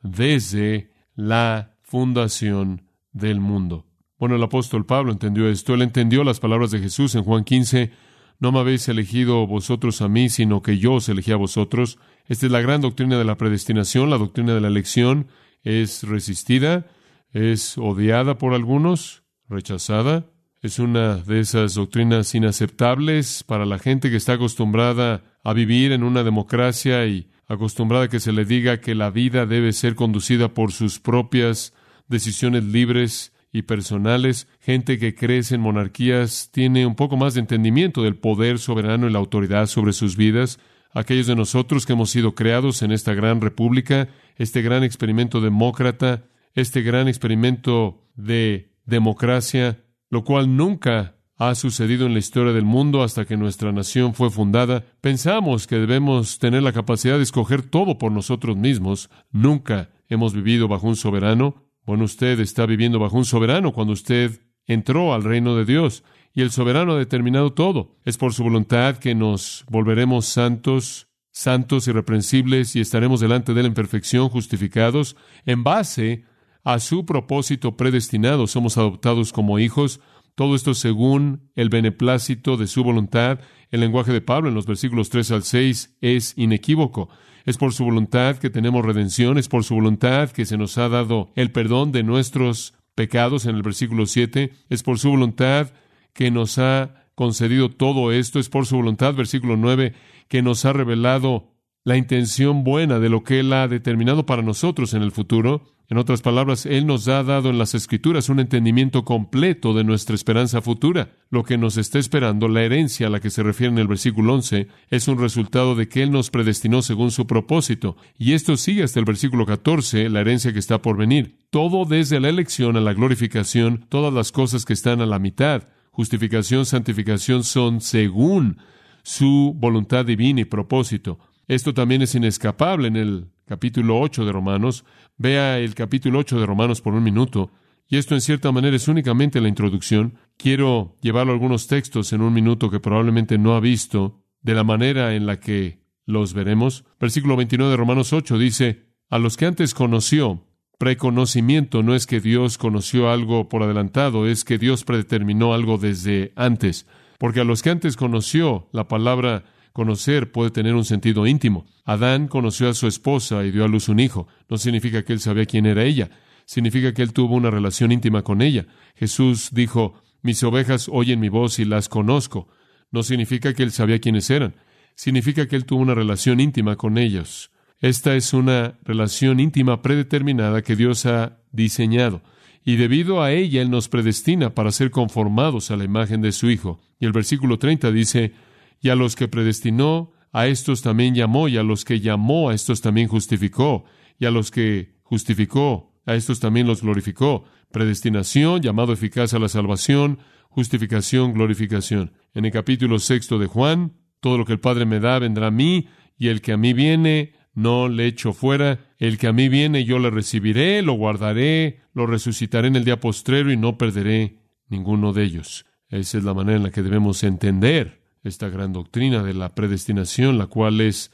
desde 0.04 0.92
la 1.16 1.76
fundación 1.82 2.84
del 3.12 3.40
mundo. 3.40 3.88
Bueno, 4.20 4.36
el 4.36 4.44
apóstol 4.44 4.86
Pablo 4.86 5.12
entendió 5.12 5.50
esto. 5.50 5.74
Él 5.74 5.82
entendió 5.82 6.24
las 6.24 6.40
palabras 6.40 6.70
de 6.70 6.78
Jesús 6.78 7.16
en 7.16 7.24
Juan 7.24 7.44
15. 7.44 7.92
No 8.40 8.52
me 8.52 8.60
habéis 8.60 8.88
elegido 8.88 9.48
vosotros 9.48 10.04
a 10.04 10.08
mí, 10.08 10.30
sino 10.30 10.62
que 10.62 10.78
yo 10.78 10.94
os 10.94 11.10
elegí 11.10 11.32
a 11.32 11.38
vosotros. 11.38 11.98
Esta 12.28 12.46
es 12.46 12.52
la 12.52 12.62
gran 12.62 12.82
doctrina 12.82 13.18
de 13.18 13.26
la 13.26 13.38
predestinación. 13.38 14.12
La 14.12 14.20
doctrina 14.20 14.54
de 14.54 14.62
la 14.62 14.68
elección 14.68 15.28
es 15.64 16.04
resistida, 16.04 16.86
es 17.32 17.80
odiada 17.80 18.38
por 18.38 18.54
algunos, 18.54 19.24
rechazada. 19.50 20.31
Es 20.62 20.78
una 20.78 21.16
de 21.16 21.40
esas 21.40 21.74
doctrinas 21.74 22.36
inaceptables 22.36 23.44
para 23.44 23.66
la 23.66 23.80
gente 23.80 24.12
que 24.12 24.18
está 24.18 24.34
acostumbrada 24.34 25.24
a 25.44 25.54
vivir 25.54 25.92
en 25.92 26.04
una 26.04 26.24
democracia 26.24 27.04
y 27.08 27.32
acostumbrada 27.48 28.06
a 28.06 28.10
que 28.10 28.20
se 28.20 28.32
le 28.32 28.46
diga 28.46 28.80
que 28.80 28.94
la 28.94 29.10
vida 29.10 29.48
debe 29.48 29.74
ser 29.74 29.96
conducida 29.96 30.54
por 30.54 30.72
sus 30.72 31.00
propias 31.00 31.74
decisiones 32.08 32.64
libres 32.64 33.34
y 33.52 33.64
personales, 33.64 34.48
gente 34.60 35.00
que 35.00 35.16
crece 35.16 35.56
en 35.56 35.62
monarquías, 35.62 36.52
tiene 36.52 36.86
un 36.86 36.94
poco 36.94 37.18
más 37.18 37.34
de 37.34 37.40
entendimiento 37.40 38.04
del 38.04 38.16
poder 38.16 38.60
soberano 38.60 39.10
y 39.10 39.12
la 39.12 39.18
autoridad 39.18 39.66
sobre 39.66 39.94
sus 39.94 40.16
vidas. 40.16 40.60
Aquellos 40.94 41.26
de 41.26 41.36
nosotros 41.36 41.88
que 41.88 41.94
hemos 41.94 42.12
sido 42.12 42.36
creados 42.36 42.84
en 42.84 42.92
esta 42.92 43.16
gran 43.16 43.42
república, 43.42 44.10
este 44.36 44.62
gran 44.62 44.84
experimento 44.84 45.42
demócrata, 45.42 46.24
este 46.54 46.84
gran 46.84 47.08
experimento 47.08 48.06
de 48.16 48.76
democracia, 48.86 49.80
lo 50.12 50.24
cual 50.24 50.56
nunca 50.56 51.16
ha 51.38 51.56
sucedido 51.56 52.06
en 52.06 52.14
la 52.14 52.20
historia 52.20 52.54
del 52.54 52.66
mundo 52.66 53.02
hasta 53.02 53.26
que 53.26 53.38
nuestra 53.38 53.72
nación 53.72 54.14
fue 54.14 54.30
fundada, 54.30 54.86
pensamos 55.02 55.66
que 55.66 55.78
debemos 55.78 56.38
tener 56.38 56.62
la 56.62 56.74
capacidad 56.74 57.18
de 57.18 57.24
escoger 57.24 57.64
todo 57.64 57.98
por 57.98 58.12
nosotros 58.12 58.56
mismos. 58.56 59.10
Nunca 59.32 59.90
hemos 60.08 60.36
vivido 60.36 60.68
bajo 60.68 60.88
un 60.88 60.96
soberano, 60.96 61.66
bueno, 61.84 62.04
usted 62.04 62.40
está 62.40 62.68
viviendo 62.68 63.00
bajo 63.00 63.18
un 63.18 63.26
soberano 63.26 63.74
cuando 63.74 63.94
usted 63.94 64.40
entró 64.68 65.16
al 65.16 65.24
reino 65.24 65.56
de 65.56 65.66
Dios 65.66 66.04
y 66.32 66.42
el 66.42 66.52
soberano 66.52 66.94
ha 66.94 67.00
determinado 67.00 67.54
todo. 67.54 67.98
Es 68.06 68.18
por 68.18 68.36
su 68.36 68.44
voluntad 68.44 68.98
que 68.98 69.16
nos 69.16 69.66
volveremos 69.68 70.28
santos 70.28 71.08
santos, 71.32 71.88
irreprensibles, 71.88 72.76
y 72.76 72.82
estaremos 72.82 73.20
delante 73.20 73.54
de 73.54 73.62
Él 73.62 73.68
en 73.68 73.74
perfección, 73.74 74.30
justificados, 74.30 75.16
en 75.46 75.64
base 75.64 76.26
a 76.64 76.80
su 76.80 77.06
propósito 77.06 77.78
predestinado. 77.78 78.48
Somos 78.48 78.78
adoptados 78.78 79.34
como 79.34 79.60
hijos, 79.60 80.00
todo 80.36 80.56
esto 80.56 80.74
según 80.74 81.50
el 81.56 81.70
beneplácito 81.70 82.58
de 82.58 82.68
su 82.68 82.84
voluntad. 82.84 83.40
El 83.70 83.82
lenguaje 83.82 84.12
de 84.12 84.22
Pablo 84.22 84.50
en 84.50 84.56
los 84.56 84.66
versículos 84.66 85.10
3 85.10 85.32
al 85.32 85.44
6 85.44 85.98
es 86.02 86.34
inequívoco. 86.38 87.10
Es 87.46 87.58
por 87.58 87.74
su 87.74 87.86
voluntad 87.86 88.38
que 88.38 88.50
tenemos 88.50 88.86
redención, 88.86 89.38
es 89.38 89.48
por 89.48 89.64
su 89.64 89.76
voluntad 89.76 90.30
que 90.30 90.46
se 90.46 90.58
nos 90.58 90.78
ha 90.78 90.90
dado 90.90 91.32
el 91.36 91.52
perdón 91.52 91.92
de 91.92 92.04
nuestros 92.04 92.76
pecados 92.96 93.46
en 93.46 93.56
el 93.56 93.64
versículo 93.64 94.06
7, 94.06 94.52
es 94.70 94.84
por 94.84 95.00
su 95.00 95.10
voluntad 95.10 95.72
que 96.14 96.30
nos 96.30 96.58
ha 96.58 97.08
concedido 97.16 97.70
todo 97.70 98.12
esto, 98.12 98.40
es 98.40 98.50
por 98.50 98.66
su 98.66 98.76
voluntad, 98.76 99.14
versículo 99.14 99.58
9, 99.58 99.94
que 100.28 100.42
nos 100.42 100.66
ha 100.66 100.74
revelado 100.74 101.52
la 101.84 101.98
intención 101.98 102.64
buena 102.64 103.00
de 103.00 103.10
lo 103.10 103.24
que 103.24 103.40
Él 103.40 103.54
ha 103.54 103.68
determinado 103.68 104.26
para 104.26 104.44
nosotros 104.44 104.94
en 104.94 105.02
el 105.02 105.12
futuro. 105.12 105.74
En 105.90 105.98
otras 105.98 106.22
palabras, 106.22 106.66
Él 106.66 106.86
nos 106.86 107.08
ha 107.08 107.24
dado 107.24 107.50
en 107.50 107.58
las 107.58 107.74
Escrituras 107.76 108.30
un 108.30 108.40
entendimiento 108.40 109.04
completo 109.04 109.74
de 109.74 109.84
nuestra 109.84 110.16
esperanza 110.16 110.62
futura. 110.62 111.10
Lo 111.30 111.44
que 111.44 111.58
nos 111.58 111.78
está 111.78 112.00
esperando, 112.00 112.48
la 112.48 112.62
herencia 112.62 113.08
a 113.08 113.10
la 113.10 113.20
que 113.20 113.30
se 113.30 113.44
refiere 113.44 113.74
en 113.74 113.80
el 113.80 113.88
versículo 113.88 114.36
11, 114.36 114.68
es 114.90 115.08
un 115.08 115.20
resultado 115.20 115.76
de 115.76 115.90
que 115.90 116.04
Él 116.04 116.12
nos 116.12 116.30
predestinó 116.30 116.82
según 116.82 117.12
su 117.12 117.28
propósito. 117.28 117.98
Y 118.18 118.34
esto 118.34 118.56
sigue 118.58 118.84
hasta 118.84 119.00
el 119.00 119.06
versículo 119.06 119.46
14, 119.46 120.08
la 120.10 120.22
herencia 120.22 120.54
que 120.54 120.60
está 120.60 120.82
por 120.82 120.98
venir. 120.98 121.40
Todo 121.50 121.86
desde 121.86 122.20
la 122.20 122.30
elección 122.30 122.78
a 122.78 122.82
la 122.82 122.94
glorificación, 122.94 123.86
todas 123.90 124.14
las 124.14 124.32
cosas 124.32 124.66
que 124.66 124.74
están 124.74 125.02
a 125.02 125.06
la 125.06 125.20
mitad, 125.20 125.68
justificación, 125.92 126.66
santificación, 126.66 127.44
son 127.44 127.82
según 127.82 128.60
su 129.04 129.54
voluntad 129.58 130.06
divina 130.06 130.42
y 130.42 130.46
propósito. 130.46 131.20
Esto 131.48 131.74
también 131.74 132.02
es 132.02 132.16
inescapable 132.16 132.88
en 132.88 132.96
el 132.96 133.28
capítulo 133.46 134.00
8 134.00 134.26
de 134.26 134.32
Romanos. 134.32 134.86
Vea 135.18 135.60
el 135.60 135.76
capítulo 135.76 136.20
8 136.20 136.40
de 136.40 136.46
Romanos 136.46 136.82
por 136.82 136.94
un 136.94 137.04
minuto. 137.04 137.52
Y 137.88 137.98
esto 137.98 138.16
en 138.16 138.22
cierta 138.22 138.52
manera 138.52 138.76
es 138.76 138.88
únicamente 138.88 139.42
la 139.42 139.50
introducción. 139.50 140.16
Quiero 140.38 140.98
llevarlo 141.02 141.34
algunos 141.34 141.68
textos 141.68 142.14
en 142.14 142.22
un 142.22 142.34
minuto 142.34 142.70
que 142.70 142.80
probablemente 142.80 143.38
no 143.38 143.56
ha 143.56 143.60
visto 143.60 144.24
de 144.42 144.54
la 144.54 144.64
manera 144.64 145.14
en 145.14 145.26
la 145.26 145.40
que 145.40 145.82
los 146.06 146.34
veremos. 146.34 146.86
Versículo 147.00 147.36
29 147.36 147.72
de 147.72 147.78
Romanos 147.78 148.14
8 148.14 148.38
dice, 148.38 148.86
a 149.10 149.20
los 149.20 149.36
que 149.36 149.46
antes 149.46 149.74
conoció, 149.74 150.46
preconocimiento 150.78 151.84
no 151.84 151.94
es 151.94 152.08
que 152.08 152.22
Dios 152.22 152.58
conoció 152.58 153.12
algo 153.12 153.50
por 153.50 153.62
adelantado, 153.62 154.26
es 154.26 154.46
que 154.46 154.58
Dios 154.58 154.84
predeterminó 154.84 155.54
algo 155.54 155.78
desde 155.78 156.32
antes. 156.36 156.88
Porque 157.20 157.42
a 157.42 157.44
los 157.44 157.62
que 157.62 157.72
antes 157.72 157.98
conoció, 157.98 158.70
la 158.72 158.88
palabra 158.88 159.44
Conocer 159.74 160.32
puede 160.32 160.52
tener 160.52 160.76
un 160.76 160.86
sentido 160.86 161.26
íntimo. 161.28 161.66
Adán 161.86 162.28
conoció 162.28 162.70
a 162.70 162.74
su 162.74 162.88
esposa 162.88 163.44
y 163.46 163.52
dio 163.52 163.64
a 163.64 163.68
luz 163.68 163.90
un 163.90 164.00
hijo. 164.00 164.28
No 164.50 164.58
significa 164.58 165.04
que 165.04 165.14
él 165.14 165.20
sabía 165.20 165.46
quién 165.46 165.66
era 165.66 165.84
ella. 165.84 166.10
Significa 166.46 166.94
que 166.94 167.02
él 167.02 167.14
tuvo 167.14 167.36
una 167.36 167.50
relación 167.50 167.92
íntima 167.92 168.24
con 168.24 168.42
ella. 168.42 168.68
Jesús 168.96 169.50
dijo, 169.52 170.02
mis 170.22 170.44
ovejas 170.44 170.90
oyen 170.92 171.20
mi 171.20 171.30
voz 171.30 171.60
y 171.60 171.66
las 171.66 171.90
conozco. 171.90 172.50
No 172.92 173.04
significa 173.04 173.54
que 173.54 173.64
él 173.64 173.72
sabía 173.72 174.00
quiénes 174.00 174.30
eran. 174.30 174.56
Significa 174.96 175.48
que 175.48 175.56
él 175.56 175.66
tuvo 175.66 175.82
una 175.82 175.96
relación 175.96 176.40
íntima 176.40 176.76
con 176.76 176.98
ellos. 176.98 177.52
Esta 177.80 178.16
es 178.16 178.34
una 178.34 178.78
relación 178.84 179.40
íntima 179.40 179.82
predeterminada 179.82 180.62
que 180.62 180.76
Dios 180.76 181.06
ha 181.08 181.40
diseñado. 181.52 182.22
Y 182.64 182.76
debido 182.76 183.24
a 183.24 183.32
ella, 183.32 183.62
Él 183.62 183.72
nos 183.72 183.90
predestina 183.90 184.54
para 184.54 184.72
ser 184.72 184.92
conformados 184.92 185.72
a 185.72 185.78
la 185.78 185.84
imagen 185.84 186.22
de 186.22 186.32
su 186.32 186.52
Hijo. 186.52 186.80
Y 187.00 187.06
el 187.06 187.12
versículo 187.12 187.58
30 187.58 187.92
dice, 187.92 188.34
y 188.82 188.90
a 188.90 188.96
los 188.96 189.16
que 189.16 189.28
predestinó, 189.28 190.12
a 190.34 190.48
estos 190.48 190.82
también 190.82 191.14
llamó, 191.14 191.48
y 191.48 191.58
a 191.58 191.64
los 191.64 191.86
que 191.86 192.00
llamó, 192.00 192.50
a 192.50 192.54
estos 192.54 192.82
también 192.82 193.08
justificó, 193.08 193.86
y 194.20 194.26
a 194.26 194.32
los 194.32 194.50
que 194.50 194.96
justificó, 195.04 195.94
a 196.06 196.16
estos 196.16 196.40
también 196.40 196.68
los 196.68 196.82
glorificó. 196.82 197.46
Predestinación, 197.72 198.62
llamado 198.62 198.94
eficaz 198.94 199.34
a 199.34 199.40
la 199.40 199.50
salvación, 199.50 200.20
justificación, 200.50 201.34
glorificación. 201.34 202.14
En 202.34 202.46
el 202.46 202.52
capítulo 202.52 203.00
sexto 203.00 203.38
de 203.40 203.48
Juan, 203.48 203.94
todo 204.20 204.38
lo 204.38 204.46
que 204.46 204.54
el 204.54 204.60
Padre 204.60 204.86
me 204.86 205.00
da 205.00 205.20
vendrá 205.20 205.48
a 205.48 205.52
mí, 205.52 205.88
y 206.18 206.30
el 206.30 206.42
que 206.42 206.54
a 206.54 206.58
mí 206.58 206.74
viene, 206.74 207.34
no 207.54 207.90
le 207.90 208.08
echo 208.08 208.34
fuera. 208.34 208.80
El 208.98 209.18
que 209.18 209.28
a 209.28 209.34
mí 209.34 209.50
viene, 209.50 209.86
yo 209.86 210.00
le 210.00 210.10
recibiré, 210.10 210.82
lo 210.82 210.94
guardaré, 210.94 211.82
lo 211.94 212.06
resucitaré 212.06 212.68
en 212.68 212.76
el 212.76 212.86
día 212.86 213.00
postrero 213.00 213.52
y 213.52 213.58
no 213.58 213.78
perderé 213.78 214.38
ninguno 214.70 215.14
de 215.14 215.24
ellos. 215.24 215.66
Esa 215.90 216.18
es 216.18 216.24
la 216.24 216.34
manera 216.34 216.58
en 216.58 216.64
la 216.64 216.72
que 216.72 216.84
debemos 216.84 217.24
entender 217.24 218.01
esta 218.24 218.50
gran 218.50 218.74
doctrina 218.74 219.24
de 219.24 219.34
la 219.34 219.56
predestinación, 219.56 220.38
la 220.38 220.48
cual 220.48 220.82
es 220.82 221.12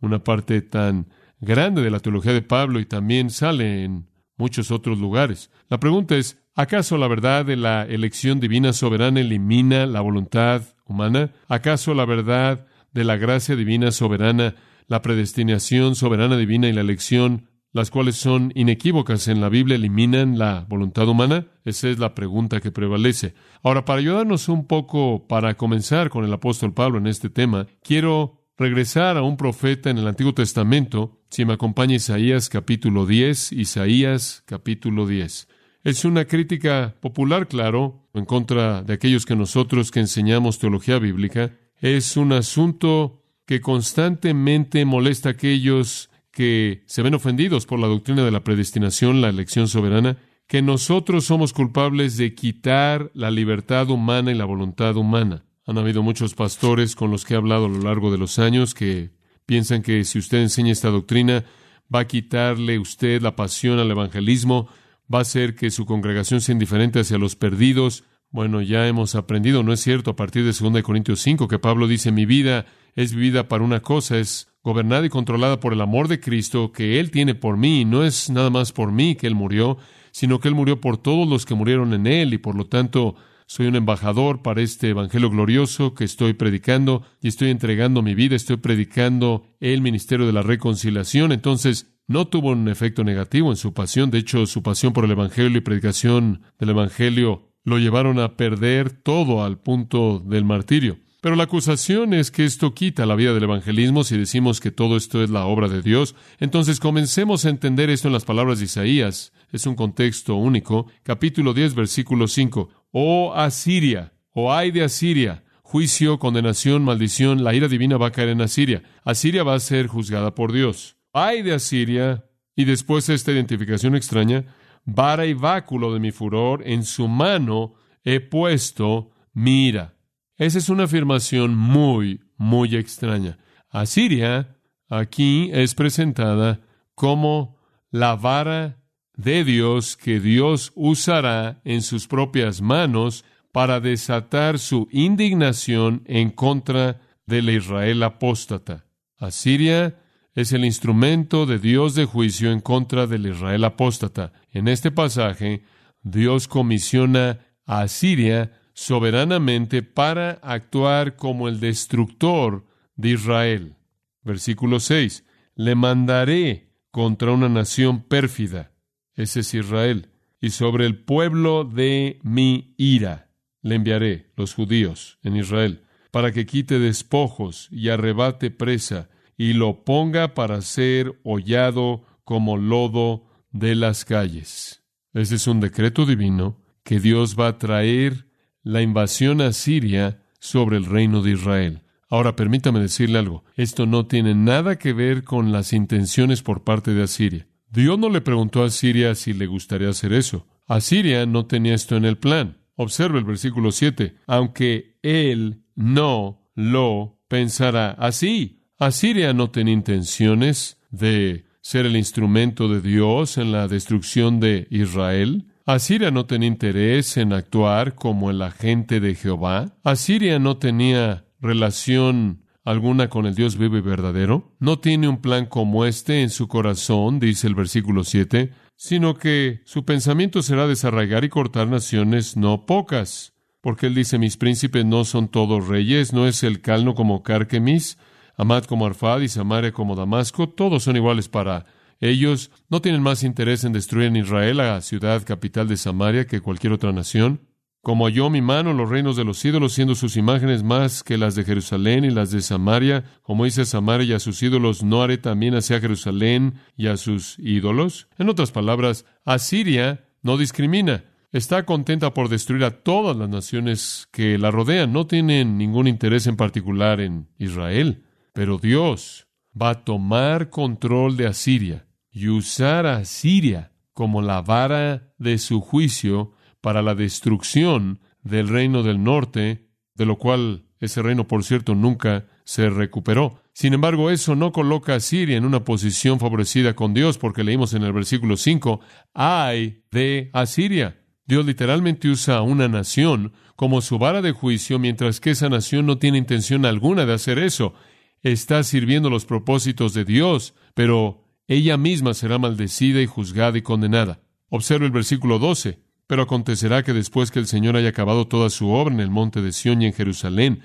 una 0.00 0.22
parte 0.24 0.60
tan 0.62 1.06
grande 1.40 1.82
de 1.82 1.90
la 1.90 2.00
teología 2.00 2.32
de 2.32 2.42
Pablo 2.42 2.80
y 2.80 2.86
también 2.86 3.30
sale 3.30 3.84
en 3.84 4.08
muchos 4.36 4.70
otros 4.70 4.98
lugares. 4.98 5.50
La 5.68 5.80
pregunta 5.80 6.16
es, 6.16 6.42
¿acaso 6.54 6.96
la 6.98 7.08
verdad 7.08 7.44
de 7.44 7.56
la 7.56 7.82
elección 7.82 8.40
divina 8.40 8.72
soberana 8.72 9.20
elimina 9.20 9.86
la 9.86 10.00
voluntad 10.00 10.62
humana? 10.86 11.32
¿Acaso 11.48 11.94
la 11.94 12.04
verdad 12.04 12.66
de 12.92 13.04
la 13.04 13.16
gracia 13.16 13.54
divina 13.56 13.90
soberana, 13.90 14.54
la 14.86 15.02
predestinación 15.02 15.94
soberana 15.94 16.36
divina 16.36 16.68
y 16.68 16.72
la 16.72 16.80
elección 16.80 17.48
las 17.72 17.90
cuales 17.90 18.16
son 18.16 18.52
inequívocas 18.54 19.28
en 19.28 19.40
la 19.40 19.48
Biblia, 19.48 19.76
eliminan 19.76 20.38
la 20.38 20.66
voluntad 20.68 21.08
humana? 21.08 21.46
Esa 21.64 21.88
es 21.88 21.98
la 21.98 22.14
pregunta 22.14 22.60
que 22.60 22.70
prevalece. 22.70 23.34
Ahora, 23.62 23.84
para 23.84 24.00
ayudarnos 24.00 24.48
un 24.48 24.66
poco, 24.66 25.26
para 25.28 25.56
comenzar 25.56 26.10
con 26.10 26.24
el 26.24 26.32
apóstol 26.32 26.72
Pablo 26.72 26.98
en 26.98 27.06
este 27.06 27.30
tema, 27.30 27.66
quiero 27.82 28.38
regresar 28.56 29.16
a 29.16 29.22
un 29.22 29.36
profeta 29.36 29.90
en 29.90 29.98
el 29.98 30.08
Antiguo 30.08 30.34
Testamento, 30.34 31.20
si 31.30 31.44
me 31.44 31.52
acompaña 31.52 31.94
Isaías 31.94 32.48
capítulo 32.48 33.06
10, 33.06 33.52
Isaías 33.52 34.42
capítulo 34.46 35.06
10. 35.06 35.48
Es 35.84 36.04
una 36.04 36.24
crítica 36.24 36.96
popular, 37.00 37.46
claro, 37.46 38.08
en 38.14 38.24
contra 38.24 38.82
de 38.82 38.94
aquellos 38.94 39.24
que 39.24 39.36
nosotros 39.36 39.90
que 39.90 40.00
enseñamos 40.00 40.58
teología 40.58 40.98
bíblica. 40.98 41.52
Es 41.80 42.16
un 42.16 42.32
asunto 42.32 43.22
que 43.46 43.60
constantemente 43.60 44.84
molesta 44.84 45.30
a 45.30 45.32
aquellos 45.32 46.10
que 46.38 46.84
se 46.86 47.02
ven 47.02 47.14
ofendidos 47.14 47.66
por 47.66 47.80
la 47.80 47.88
doctrina 47.88 48.24
de 48.24 48.30
la 48.30 48.44
predestinación, 48.44 49.20
la 49.20 49.28
elección 49.28 49.66
soberana, 49.66 50.18
que 50.46 50.62
nosotros 50.62 51.24
somos 51.24 51.52
culpables 51.52 52.16
de 52.16 52.36
quitar 52.36 53.10
la 53.12 53.32
libertad 53.32 53.90
humana 53.90 54.30
y 54.30 54.36
la 54.36 54.44
voluntad 54.44 54.96
humana. 54.96 55.42
Han 55.66 55.78
habido 55.78 56.04
muchos 56.04 56.34
pastores 56.34 56.94
con 56.94 57.10
los 57.10 57.24
que 57.24 57.34
he 57.34 57.36
hablado 57.36 57.64
a 57.64 57.68
lo 57.68 57.80
largo 57.80 58.12
de 58.12 58.18
los 58.18 58.38
años 58.38 58.72
que 58.72 59.10
piensan 59.46 59.82
que 59.82 60.04
si 60.04 60.20
usted 60.20 60.38
enseña 60.38 60.70
esta 60.70 60.90
doctrina 60.90 61.44
va 61.92 62.00
a 62.02 62.06
quitarle 62.06 62.78
usted 62.78 63.20
la 63.20 63.34
pasión 63.34 63.80
al 63.80 63.90
evangelismo, 63.90 64.68
va 65.12 65.18
a 65.18 65.22
hacer 65.22 65.56
que 65.56 65.72
su 65.72 65.86
congregación 65.86 66.40
sea 66.40 66.52
indiferente 66.52 67.00
hacia 67.00 67.18
los 67.18 67.34
perdidos. 67.34 68.04
Bueno, 68.30 68.62
ya 68.62 68.86
hemos 68.86 69.16
aprendido, 69.16 69.64
¿no 69.64 69.72
es 69.72 69.80
cierto? 69.80 70.12
A 70.12 70.16
partir 70.16 70.44
de 70.44 70.52
2 70.52 70.82
Corintios 70.84 71.18
5, 71.18 71.48
que 71.48 71.58
Pablo 71.58 71.88
dice, 71.88 72.12
mi 72.12 72.26
vida 72.26 72.64
es 72.94 73.12
vivida 73.12 73.48
para 73.48 73.64
una 73.64 73.80
cosa, 73.80 74.18
es 74.18 74.47
gobernada 74.62 75.06
y 75.06 75.08
controlada 75.08 75.60
por 75.60 75.72
el 75.72 75.80
amor 75.80 76.08
de 76.08 76.20
Cristo 76.20 76.72
que 76.72 77.00
Él 77.00 77.10
tiene 77.10 77.34
por 77.34 77.56
mí. 77.56 77.84
No 77.84 78.04
es 78.04 78.30
nada 78.30 78.50
más 78.50 78.72
por 78.72 78.92
mí 78.92 79.14
que 79.14 79.26
Él 79.26 79.34
murió, 79.34 79.78
sino 80.10 80.40
que 80.40 80.48
Él 80.48 80.54
murió 80.54 80.80
por 80.80 80.98
todos 80.98 81.28
los 81.28 81.46
que 81.46 81.54
murieron 81.54 81.92
en 81.94 82.06
Él 82.06 82.34
y 82.34 82.38
por 82.38 82.54
lo 82.54 82.66
tanto 82.66 83.14
soy 83.46 83.66
un 83.66 83.76
embajador 83.76 84.42
para 84.42 84.60
este 84.60 84.90
Evangelio 84.90 85.30
glorioso 85.30 85.94
que 85.94 86.04
estoy 86.04 86.34
predicando 86.34 87.02
y 87.22 87.28
estoy 87.28 87.50
entregando 87.50 88.02
mi 88.02 88.14
vida, 88.14 88.36
estoy 88.36 88.58
predicando 88.58 89.46
el 89.58 89.80
ministerio 89.80 90.26
de 90.26 90.34
la 90.34 90.42
reconciliación. 90.42 91.32
Entonces, 91.32 91.94
no 92.06 92.26
tuvo 92.26 92.50
un 92.50 92.68
efecto 92.68 93.04
negativo 93.04 93.50
en 93.50 93.56
su 93.56 93.72
pasión. 93.72 94.10
De 94.10 94.18
hecho, 94.18 94.46
su 94.46 94.62
pasión 94.62 94.92
por 94.92 95.04
el 95.04 95.12
Evangelio 95.12 95.58
y 95.58 95.62
predicación 95.62 96.42
del 96.58 96.70
Evangelio 96.70 97.48
lo 97.64 97.78
llevaron 97.78 98.18
a 98.18 98.36
perder 98.36 98.90
todo 98.90 99.44
al 99.44 99.58
punto 99.58 100.18
del 100.20 100.44
martirio. 100.44 100.98
Pero 101.20 101.34
la 101.34 101.44
acusación 101.44 102.14
es 102.14 102.30
que 102.30 102.44
esto 102.44 102.74
quita 102.74 103.04
la 103.04 103.16
vida 103.16 103.34
del 103.34 103.42
evangelismo 103.42 104.04
si 104.04 104.16
decimos 104.16 104.60
que 104.60 104.70
todo 104.70 104.96
esto 104.96 105.22
es 105.22 105.30
la 105.30 105.46
obra 105.46 105.68
de 105.68 105.82
Dios. 105.82 106.14
Entonces 106.38 106.78
comencemos 106.78 107.44
a 107.44 107.50
entender 107.50 107.90
esto 107.90 108.06
en 108.06 108.14
las 108.14 108.24
palabras 108.24 108.60
de 108.60 108.66
Isaías. 108.66 109.32
Es 109.50 109.66
un 109.66 109.74
contexto 109.74 110.36
único. 110.36 110.86
Capítulo 111.02 111.54
10, 111.54 111.74
versículo 111.74 112.28
5. 112.28 112.68
Oh 112.92 113.32
Asiria, 113.34 114.12
oh 114.32 114.52
ay 114.52 114.70
de 114.70 114.84
Asiria, 114.84 115.42
juicio, 115.62 116.20
condenación, 116.20 116.84
maldición, 116.84 117.42
la 117.42 117.52
ira 117.52 117.66
divina 117.66 117.96
va 117.96 118.08
a 118.08 118.12
caer 118.12 118.28
en 118.28 118.40
Asiria. 118.40 118.84
Asiria 119.02 119.42
va 119.42 119.54
a 119.54 119.60
ser 119.60 119.88
juzgada 119.88 120.36
por 120.36 120.52
Dios. 120.52 120.96
Ay 121.12 121.42
de 121.42 121.52
Asiria, 121.52 122.26
y 122.54 122.64
después 122.64 123.08
esta 123.08 123.32
identificación 123.32 123.96
extraña, 123.96 124.44
vara 124.84 125.26
y 125.26 125.34
báculo 125.34 125.92
de 125.92 126.00
mi 126.00 126.12
furor, 126.12 126.62
en 126.64 126.84
su 126.84 127.08
mano 127.08 127.74
he 128.04 128.20
puesto 128.20 129.10
mira. 129.32 129.97
Esa 130.38 130.58
es 130.58 130.68
una 130.68 130.84
afirmación 130.84 131.56
muy, 131.56 132.20
muy 132.36 132.76
extraña. 132.76 133.38
Asiria 133.70 134.56
aquí 134.88 135.50
es 135.52 135.74
presentada 135.74 136.60
como 136.94 137.58
la 137.90 138.14
vara 138.14 138.78
de 139.16 139.42
Dios 139.42 139.96
que 139.96 140.20
Dios 140.20 140.70
usará 140.76 141.60
en 141.64 141.82
sus 141.82 142.06
propias 142.06 142.62
manos 142.62 143.24
para 143.50 143.80
desatar 143.80 144.60
su 144.60 144.86
indignación 144.92 146.02
en 146.06 146.30
contra 146.30 147.00
de 147.26 147.42
la 147.42 147.52
Israel 147.52 148.04
apóstata. 148.04 148.86
Asiria 149.18 149.96
es 150.34 150.52
el 150.52 150.64
instrumento 150.64 151.46
de 151.46 151.58
Dios 151.58 151.96
de 151.96 152.04
juicio 152.04 152.52
en 152.52 152.60
contra 152.60 153.08
del 153.08 153.26
Israel 153.26 153.64
apóstata. 153.64 154.32
En 154.52 154.68
este 154.68 154.92
pasaje, 154.92 155.64
Dios 156.02 156.46
comisiona 156.46 157.40
a 157.66 157.80
Asiria 157.80 158.52
soberanamente 158.78 159.82
para 159.82 160.38
actuar 160.40 161.16
como 161.16 161.48
el 161.48 161.58
destructor 161.58 162.64
de 162.94 163.08
Israel. 163.10 163.74
Versículo 164.22 164.78
6. 164.78 165.24
Le 165.56 165.74
mandaré 165.74 166.70
contra 166.92 167.32
una 167.32 167.48
nación 167.48 168.04
pérfida, 168.04 168.70
ese 169.14 169.40
es 169.40 169.52
Israel, 169.52 170.10
y 170.40 170.50
sobre 170.50 170.86
el 170.86 170.96
pueblo 170.96 171.64
de 171.64 172.20
mi 172.22 172.76
ira 172.78 173.32
le 173.62 173.74
enviaré, 173.74 174.30
los 174.36 174.54
judíos, 174.54 175.18
en 175.24 175.34
Israel, 175.34 175.82
para 176.12 176.30
que 176.30 176.46
quite 176.46 176.78
despojos 176.78 177.66
y 177.72 177.88
arrebate 177.88 178.52
presa, 178.52 179.10
y 179.36 179.54
lo 179.54 179.82
ponga 179.82 180.34
para 180.34 180.62
ser 180.62 181.18
hollado 181.24 182.04
como 182.22 182.56
lodo 182.56 183.26
de 183.50 183.74
las 183.74 184.04
calles. 184.04 184.84
Ese 185.14 185.34
es 185.34 185.48
un 185.48 185.58
decreto 185.58 186.06
divino 186.06 186.62
que 186.84 187.00
Dios 187.00 187.36
va 187.36 187.48
a 187.48 187.58
traer 187.58 188.27
la 188.68 188.82
invasión 188.82 189.40
a 189.40 189.54
Siria 189.54 190.20
sobre 190.40 190.76
el 190.76 190.84
reino 190.84 191.22
de 191.22 191.30
Israel. 191.30 191.80
Ahora 192.10 192.36
permítame 192.36 192.80
decirle 192.80 193.18
algo, 193.18 193.42
esto 193.56 193.86
no 193.86 194.06
tiene 194.06 194.34
nada 194.34 194.76
que 194.76 194.92
ver 194.92 195.24
con 195.24 195.52
las 195.52 195.72
intenciones 195.72 196.42
por 196.42 196.64
parte 196.64 196.92
de 196.92 197.02
Asiria. 197.02 197.46
Dios 197.70 197.98
no 197.98 198.10
le 198.10 198.20
preguntó 198.20 198.62
a 198.62 198.66
Asiria 198.66 199.14
si 199.14 199.32
le 199.32 199.46
gustaría 199.46 199.88
hacer 199.88 200.12
eso. 200.12 200.46
Asiria 200.66 201.24
no 201.24 201.46
tenía 201.46 201.74
esto 201.74 201.96
en 201.96 202.04
el 202.04 202.18
plan. 202.18 202.58
Observe 202.76 203.18
el 203.18 203.24
versículo 203.24 203.72
7. 203.72 204.16
Aunque 204.26 204.98
él 205.00 205.62
no 205.74 206.46
lo 206.54 207.22
pensará 207.26 207.92
así. 207.92 208.66
Asiria 208.78 209.32
no 209.32 209.50
tenía 209.50 209.72
intenciones 209.72 210.78
de 210.90 211.46
ser 211.62 211.86
el 211.86 211.96
instrumento 211.96 212.68
de 212.68 212.82
Dios 212.82 213.38
en 213.38 213.50
la 213.50 213.66
destrucción 213.66 214.40
de 214.40 214.66
Israel. 214.70 215.46
Asiria 215.68 216.10
no 216.10 216.24
tenía 216.24 216.48
interés 216.48 217.18
en 217.18 217.34
actuar 217.34 217.94
como 217.94 218.30
el 218.30 218.40
agente 218.40 219.00
de 219.00 219.14
Jehová. 219.14 219.76
Asiria 219.84 220.38
no 220.38 220.56
tenía 220.56 221.26
relación 221.42 222.46
alguna 222.64 223.10
con 223.10 223.26
el 223.26 223.34
Dios 223.34 223.58
vivo 223.58 223.76
y 223.76 223.82
verdadero. 223.82 224.56
No 224.60 224.78
tiene 224.78 225.08
un 225.08 225.20
plan 225.20 225.44
como 225.44 225.84
este 225.84 226.22
en 226.22 226.30
su 226.30 226.48
corazón, 226.48 227.20
dice 227.20 227.48
el 227.48 227.54
versículo 227.54 228.04
7, 228.04 228.50
sino 228.76 229.18
que 229.18 229.60
su 229.66 229.84
pensamiento 229.84 230.40
será 230.40 230.66
desarraigar 230.66 231.24
y 231.24 231.28
cortar 231.28 231.68
naciones 231.68 232.38
no 232.38 232.64
pocas. 232.64 233.34
Porque 233.60 233.88
él 233.88 233.94
dice, 233.94 234.16
mis 234.16 234.38
príncipes 234.38 234.86
no 234.86 235.04
son 235.04 235.28
todos 235.28 235.68
reyes, 235.68 236.14
no 236.14 236.26
es 236.26 236.44
el 236.44 236.62
calno 236.62 236.94
como 236.94 237.22
Carquemis, 237.22 237.98
Amad 238.38 238.64
como 238.64 238.86
Arfad 238.86 239.20
y 239.20 239.28
Samaria 239.28 239.72
como 239.72 239.96
Damasco, 239.96 240.48
todos 240.48 240.84
son 240.84 240.96
iguales 240.96 241.28
para 241.28 241.66
ellos, 242.00 242.50
no 242.68 242.80
tienen 242.80 243.02
más 243.02 243.24
interés 243.24 243.64
en 243.64 243.72
destruir 243.72 244.06
en 244.06 244.16
Israel, 244.16 244.58
la 244.58 244.80
ciudad 244.82 245.24
capital 245.24 245.66
de 245.66 245.76
Samaria, 245.76 246.26
que 246.26 246.40
cualquier 246.40 246.72
otra 246.72 246.92
nación. 246.92 247.40
Como 247.82 248.06
halló 248.06 248.28
mi 248.28 248.42
mano 248.42 248.72
los 248.72 248.88
reinos 248.88 249.16
de 249.16 249.24
los 249.24 249.44
ídolos, 249.44 249.72
siendo 249.72 249.94
sus 249.94 250.16
imágenes 250.16 250.62
más 250.62 251.02
que 251.02 251.16
las 251.16 251.34
de 251.34 251.44
Jerusalén 251.44 252.04
y 252.04 252.10
las 252.10 252.30
de 252.30 252.42
Samaria, 252.42 253.04
como 253.22 253.44
dice 253.44 253.64
Samaria 253.64 254.06
y 254.06 254.12
a 254.12 254.20
sus 254.20 254.42
ídolos, 254.42 254.82
¿no 254.82 255.02
haré 255.02 255.18
también 255.18 255.54
hacia 255.54 255.80
Jerusalén 255.80 256.54
y 256.76 256.88
a 256.88 256.96
sus 256.96 257.38
ídolos? 257.38 258.08
En 258.18 258.28
otras 258.28 258.52
palabras, 258.52 259.04
Asiria 259.24 260.04
no 260.22 260.36
discrimina. 260.36 261.04
Está 261.32 261.64
contenta 261.64 262.14
por 262.14 262.28
destruir 262.28 262.64
a 262.64 262.82
todas 262.82 263.16
las 263.16 263.28
naciones 263.28 264.08
que 264.12 264.38
la 264.38 264.50
rodean. 264.50 264.92
No 264.92 265.06
tienen 265.06 265.58
ningún 265.58 265.86
interés 265.86 266.26
en 266.26 266.36
particular 266.36 267.00
en 267.00 267.28
Israel. 267.38 268.04
Pero 268.32 268.58
Dios 268.58 269.26
va 269.60 269.70
a 269.70 269.84
tomar 269.84 270.48
control 270.48 271.16
de 271.16 271.26
Asiria 271.26 271.87
y 272.10 272.28
usar 272.28 272.86
a 272.86 272.96
Asiria 272.96 273.72
como 273.92 274.22
la 274.22 274.42
vara 274.42 275.12
de 275.18 275.38
su 275.38 275.60
juicio 275.60 276.32
para 276.60 276.82
la 276.82 276.94
destrucción 276.94 278.00
del 278.22 278.48
reino 278.48 278.82
del 278.82 279.02
norte, 279.02 279.68
de 279.94 280.06
lo 280.06 280.18
cual 280.18 280.66
ese 280.80 281.02
reino, 281.02 281.26
por 281.26 281.44
cierto, 281.44 281.74
nunca 281.74 282.26
se 282.44 282.70
recuperó. 282.70 283.42
Sin 283.52 283.74
embargo, 283.74 284.10
eso 284.10 284.36
no 284.36 284.52
coloca 284.52 284.94
a 284.94 285.00
Siria 285.00 285.36
en 285.36 285.44
una 285.44 285.64
posición 285.64 286.20
favorecida 286.20 286.74
con 286.74 286.94
Dios, 286.94 287.18
porque 287.18 287.42
leímos 287.42 287.74
en 287.74 287.82
el 287.82 287.92
versículo 287.92 288.36
5, 288.36 288.80
ay 289.14 289.82
de 289.90 290.30
Asiria. 290.32 291.00
Dios 291.26 291.44
literalmente 291.44 292.08
usa 292.08 292.36
a 292.36 292.42
una 292.42 292.68
nación 292.68 293.32
como 293.56 293.80
su 293.80 293.98
vara 293.98 294.22
de 294.22 294.32
juicio, 294.32 294.78
mientras 294.78 295.20
que 295.20 295.30
esa 295.30 295.48
nación 295.48 295.84
no 295.86 295.98
tiene 295.98 296.18
intención 296.18 296.64
alguna 296.64 297.04
de 297.04 297.14
hacer 297.14 297.38
eso. 297.38 297.74
Está 298.22 298.62
sirviendo 298.62 299.10
los 299.10 299.24
propósitos 299.24 299.92
de 299.92 300.04
Dios, 300.04 300.54
pero 300.74 301.27
ella 301.48 301.76
misma 301.76 302.14
será 302.14 302.38
maldecida 302.38 303.00
y 303.00 303.06
juzgada 303.06 303.58
y 303.58 303.62
condenada. 303.62 304.20
Observe 304.48 304.86
el 304.86 304.92
versículo 304.92 305.38
12. 305.38 305.80
Pero 306.08 306.22
acontecerá 306.22 306.82
que 306.82 306.94
después 306.94 307.30
que 307.30 307.38
el 307.38 307.46
Señor 307.46 307.76
haya 307.76 307.90
acabado 307.90 308.26
toda 308.26 308.48
su 308.48 308.70
obra 308.70 308.94
en 308.94 309.00
el 309.00 309.10
monte 309.10 309.42
de 309.42 309.52
Sión 309.52 309.82
y 309.82 309.86
en 309.86 309.92
Jerusalén, 309.92 310.62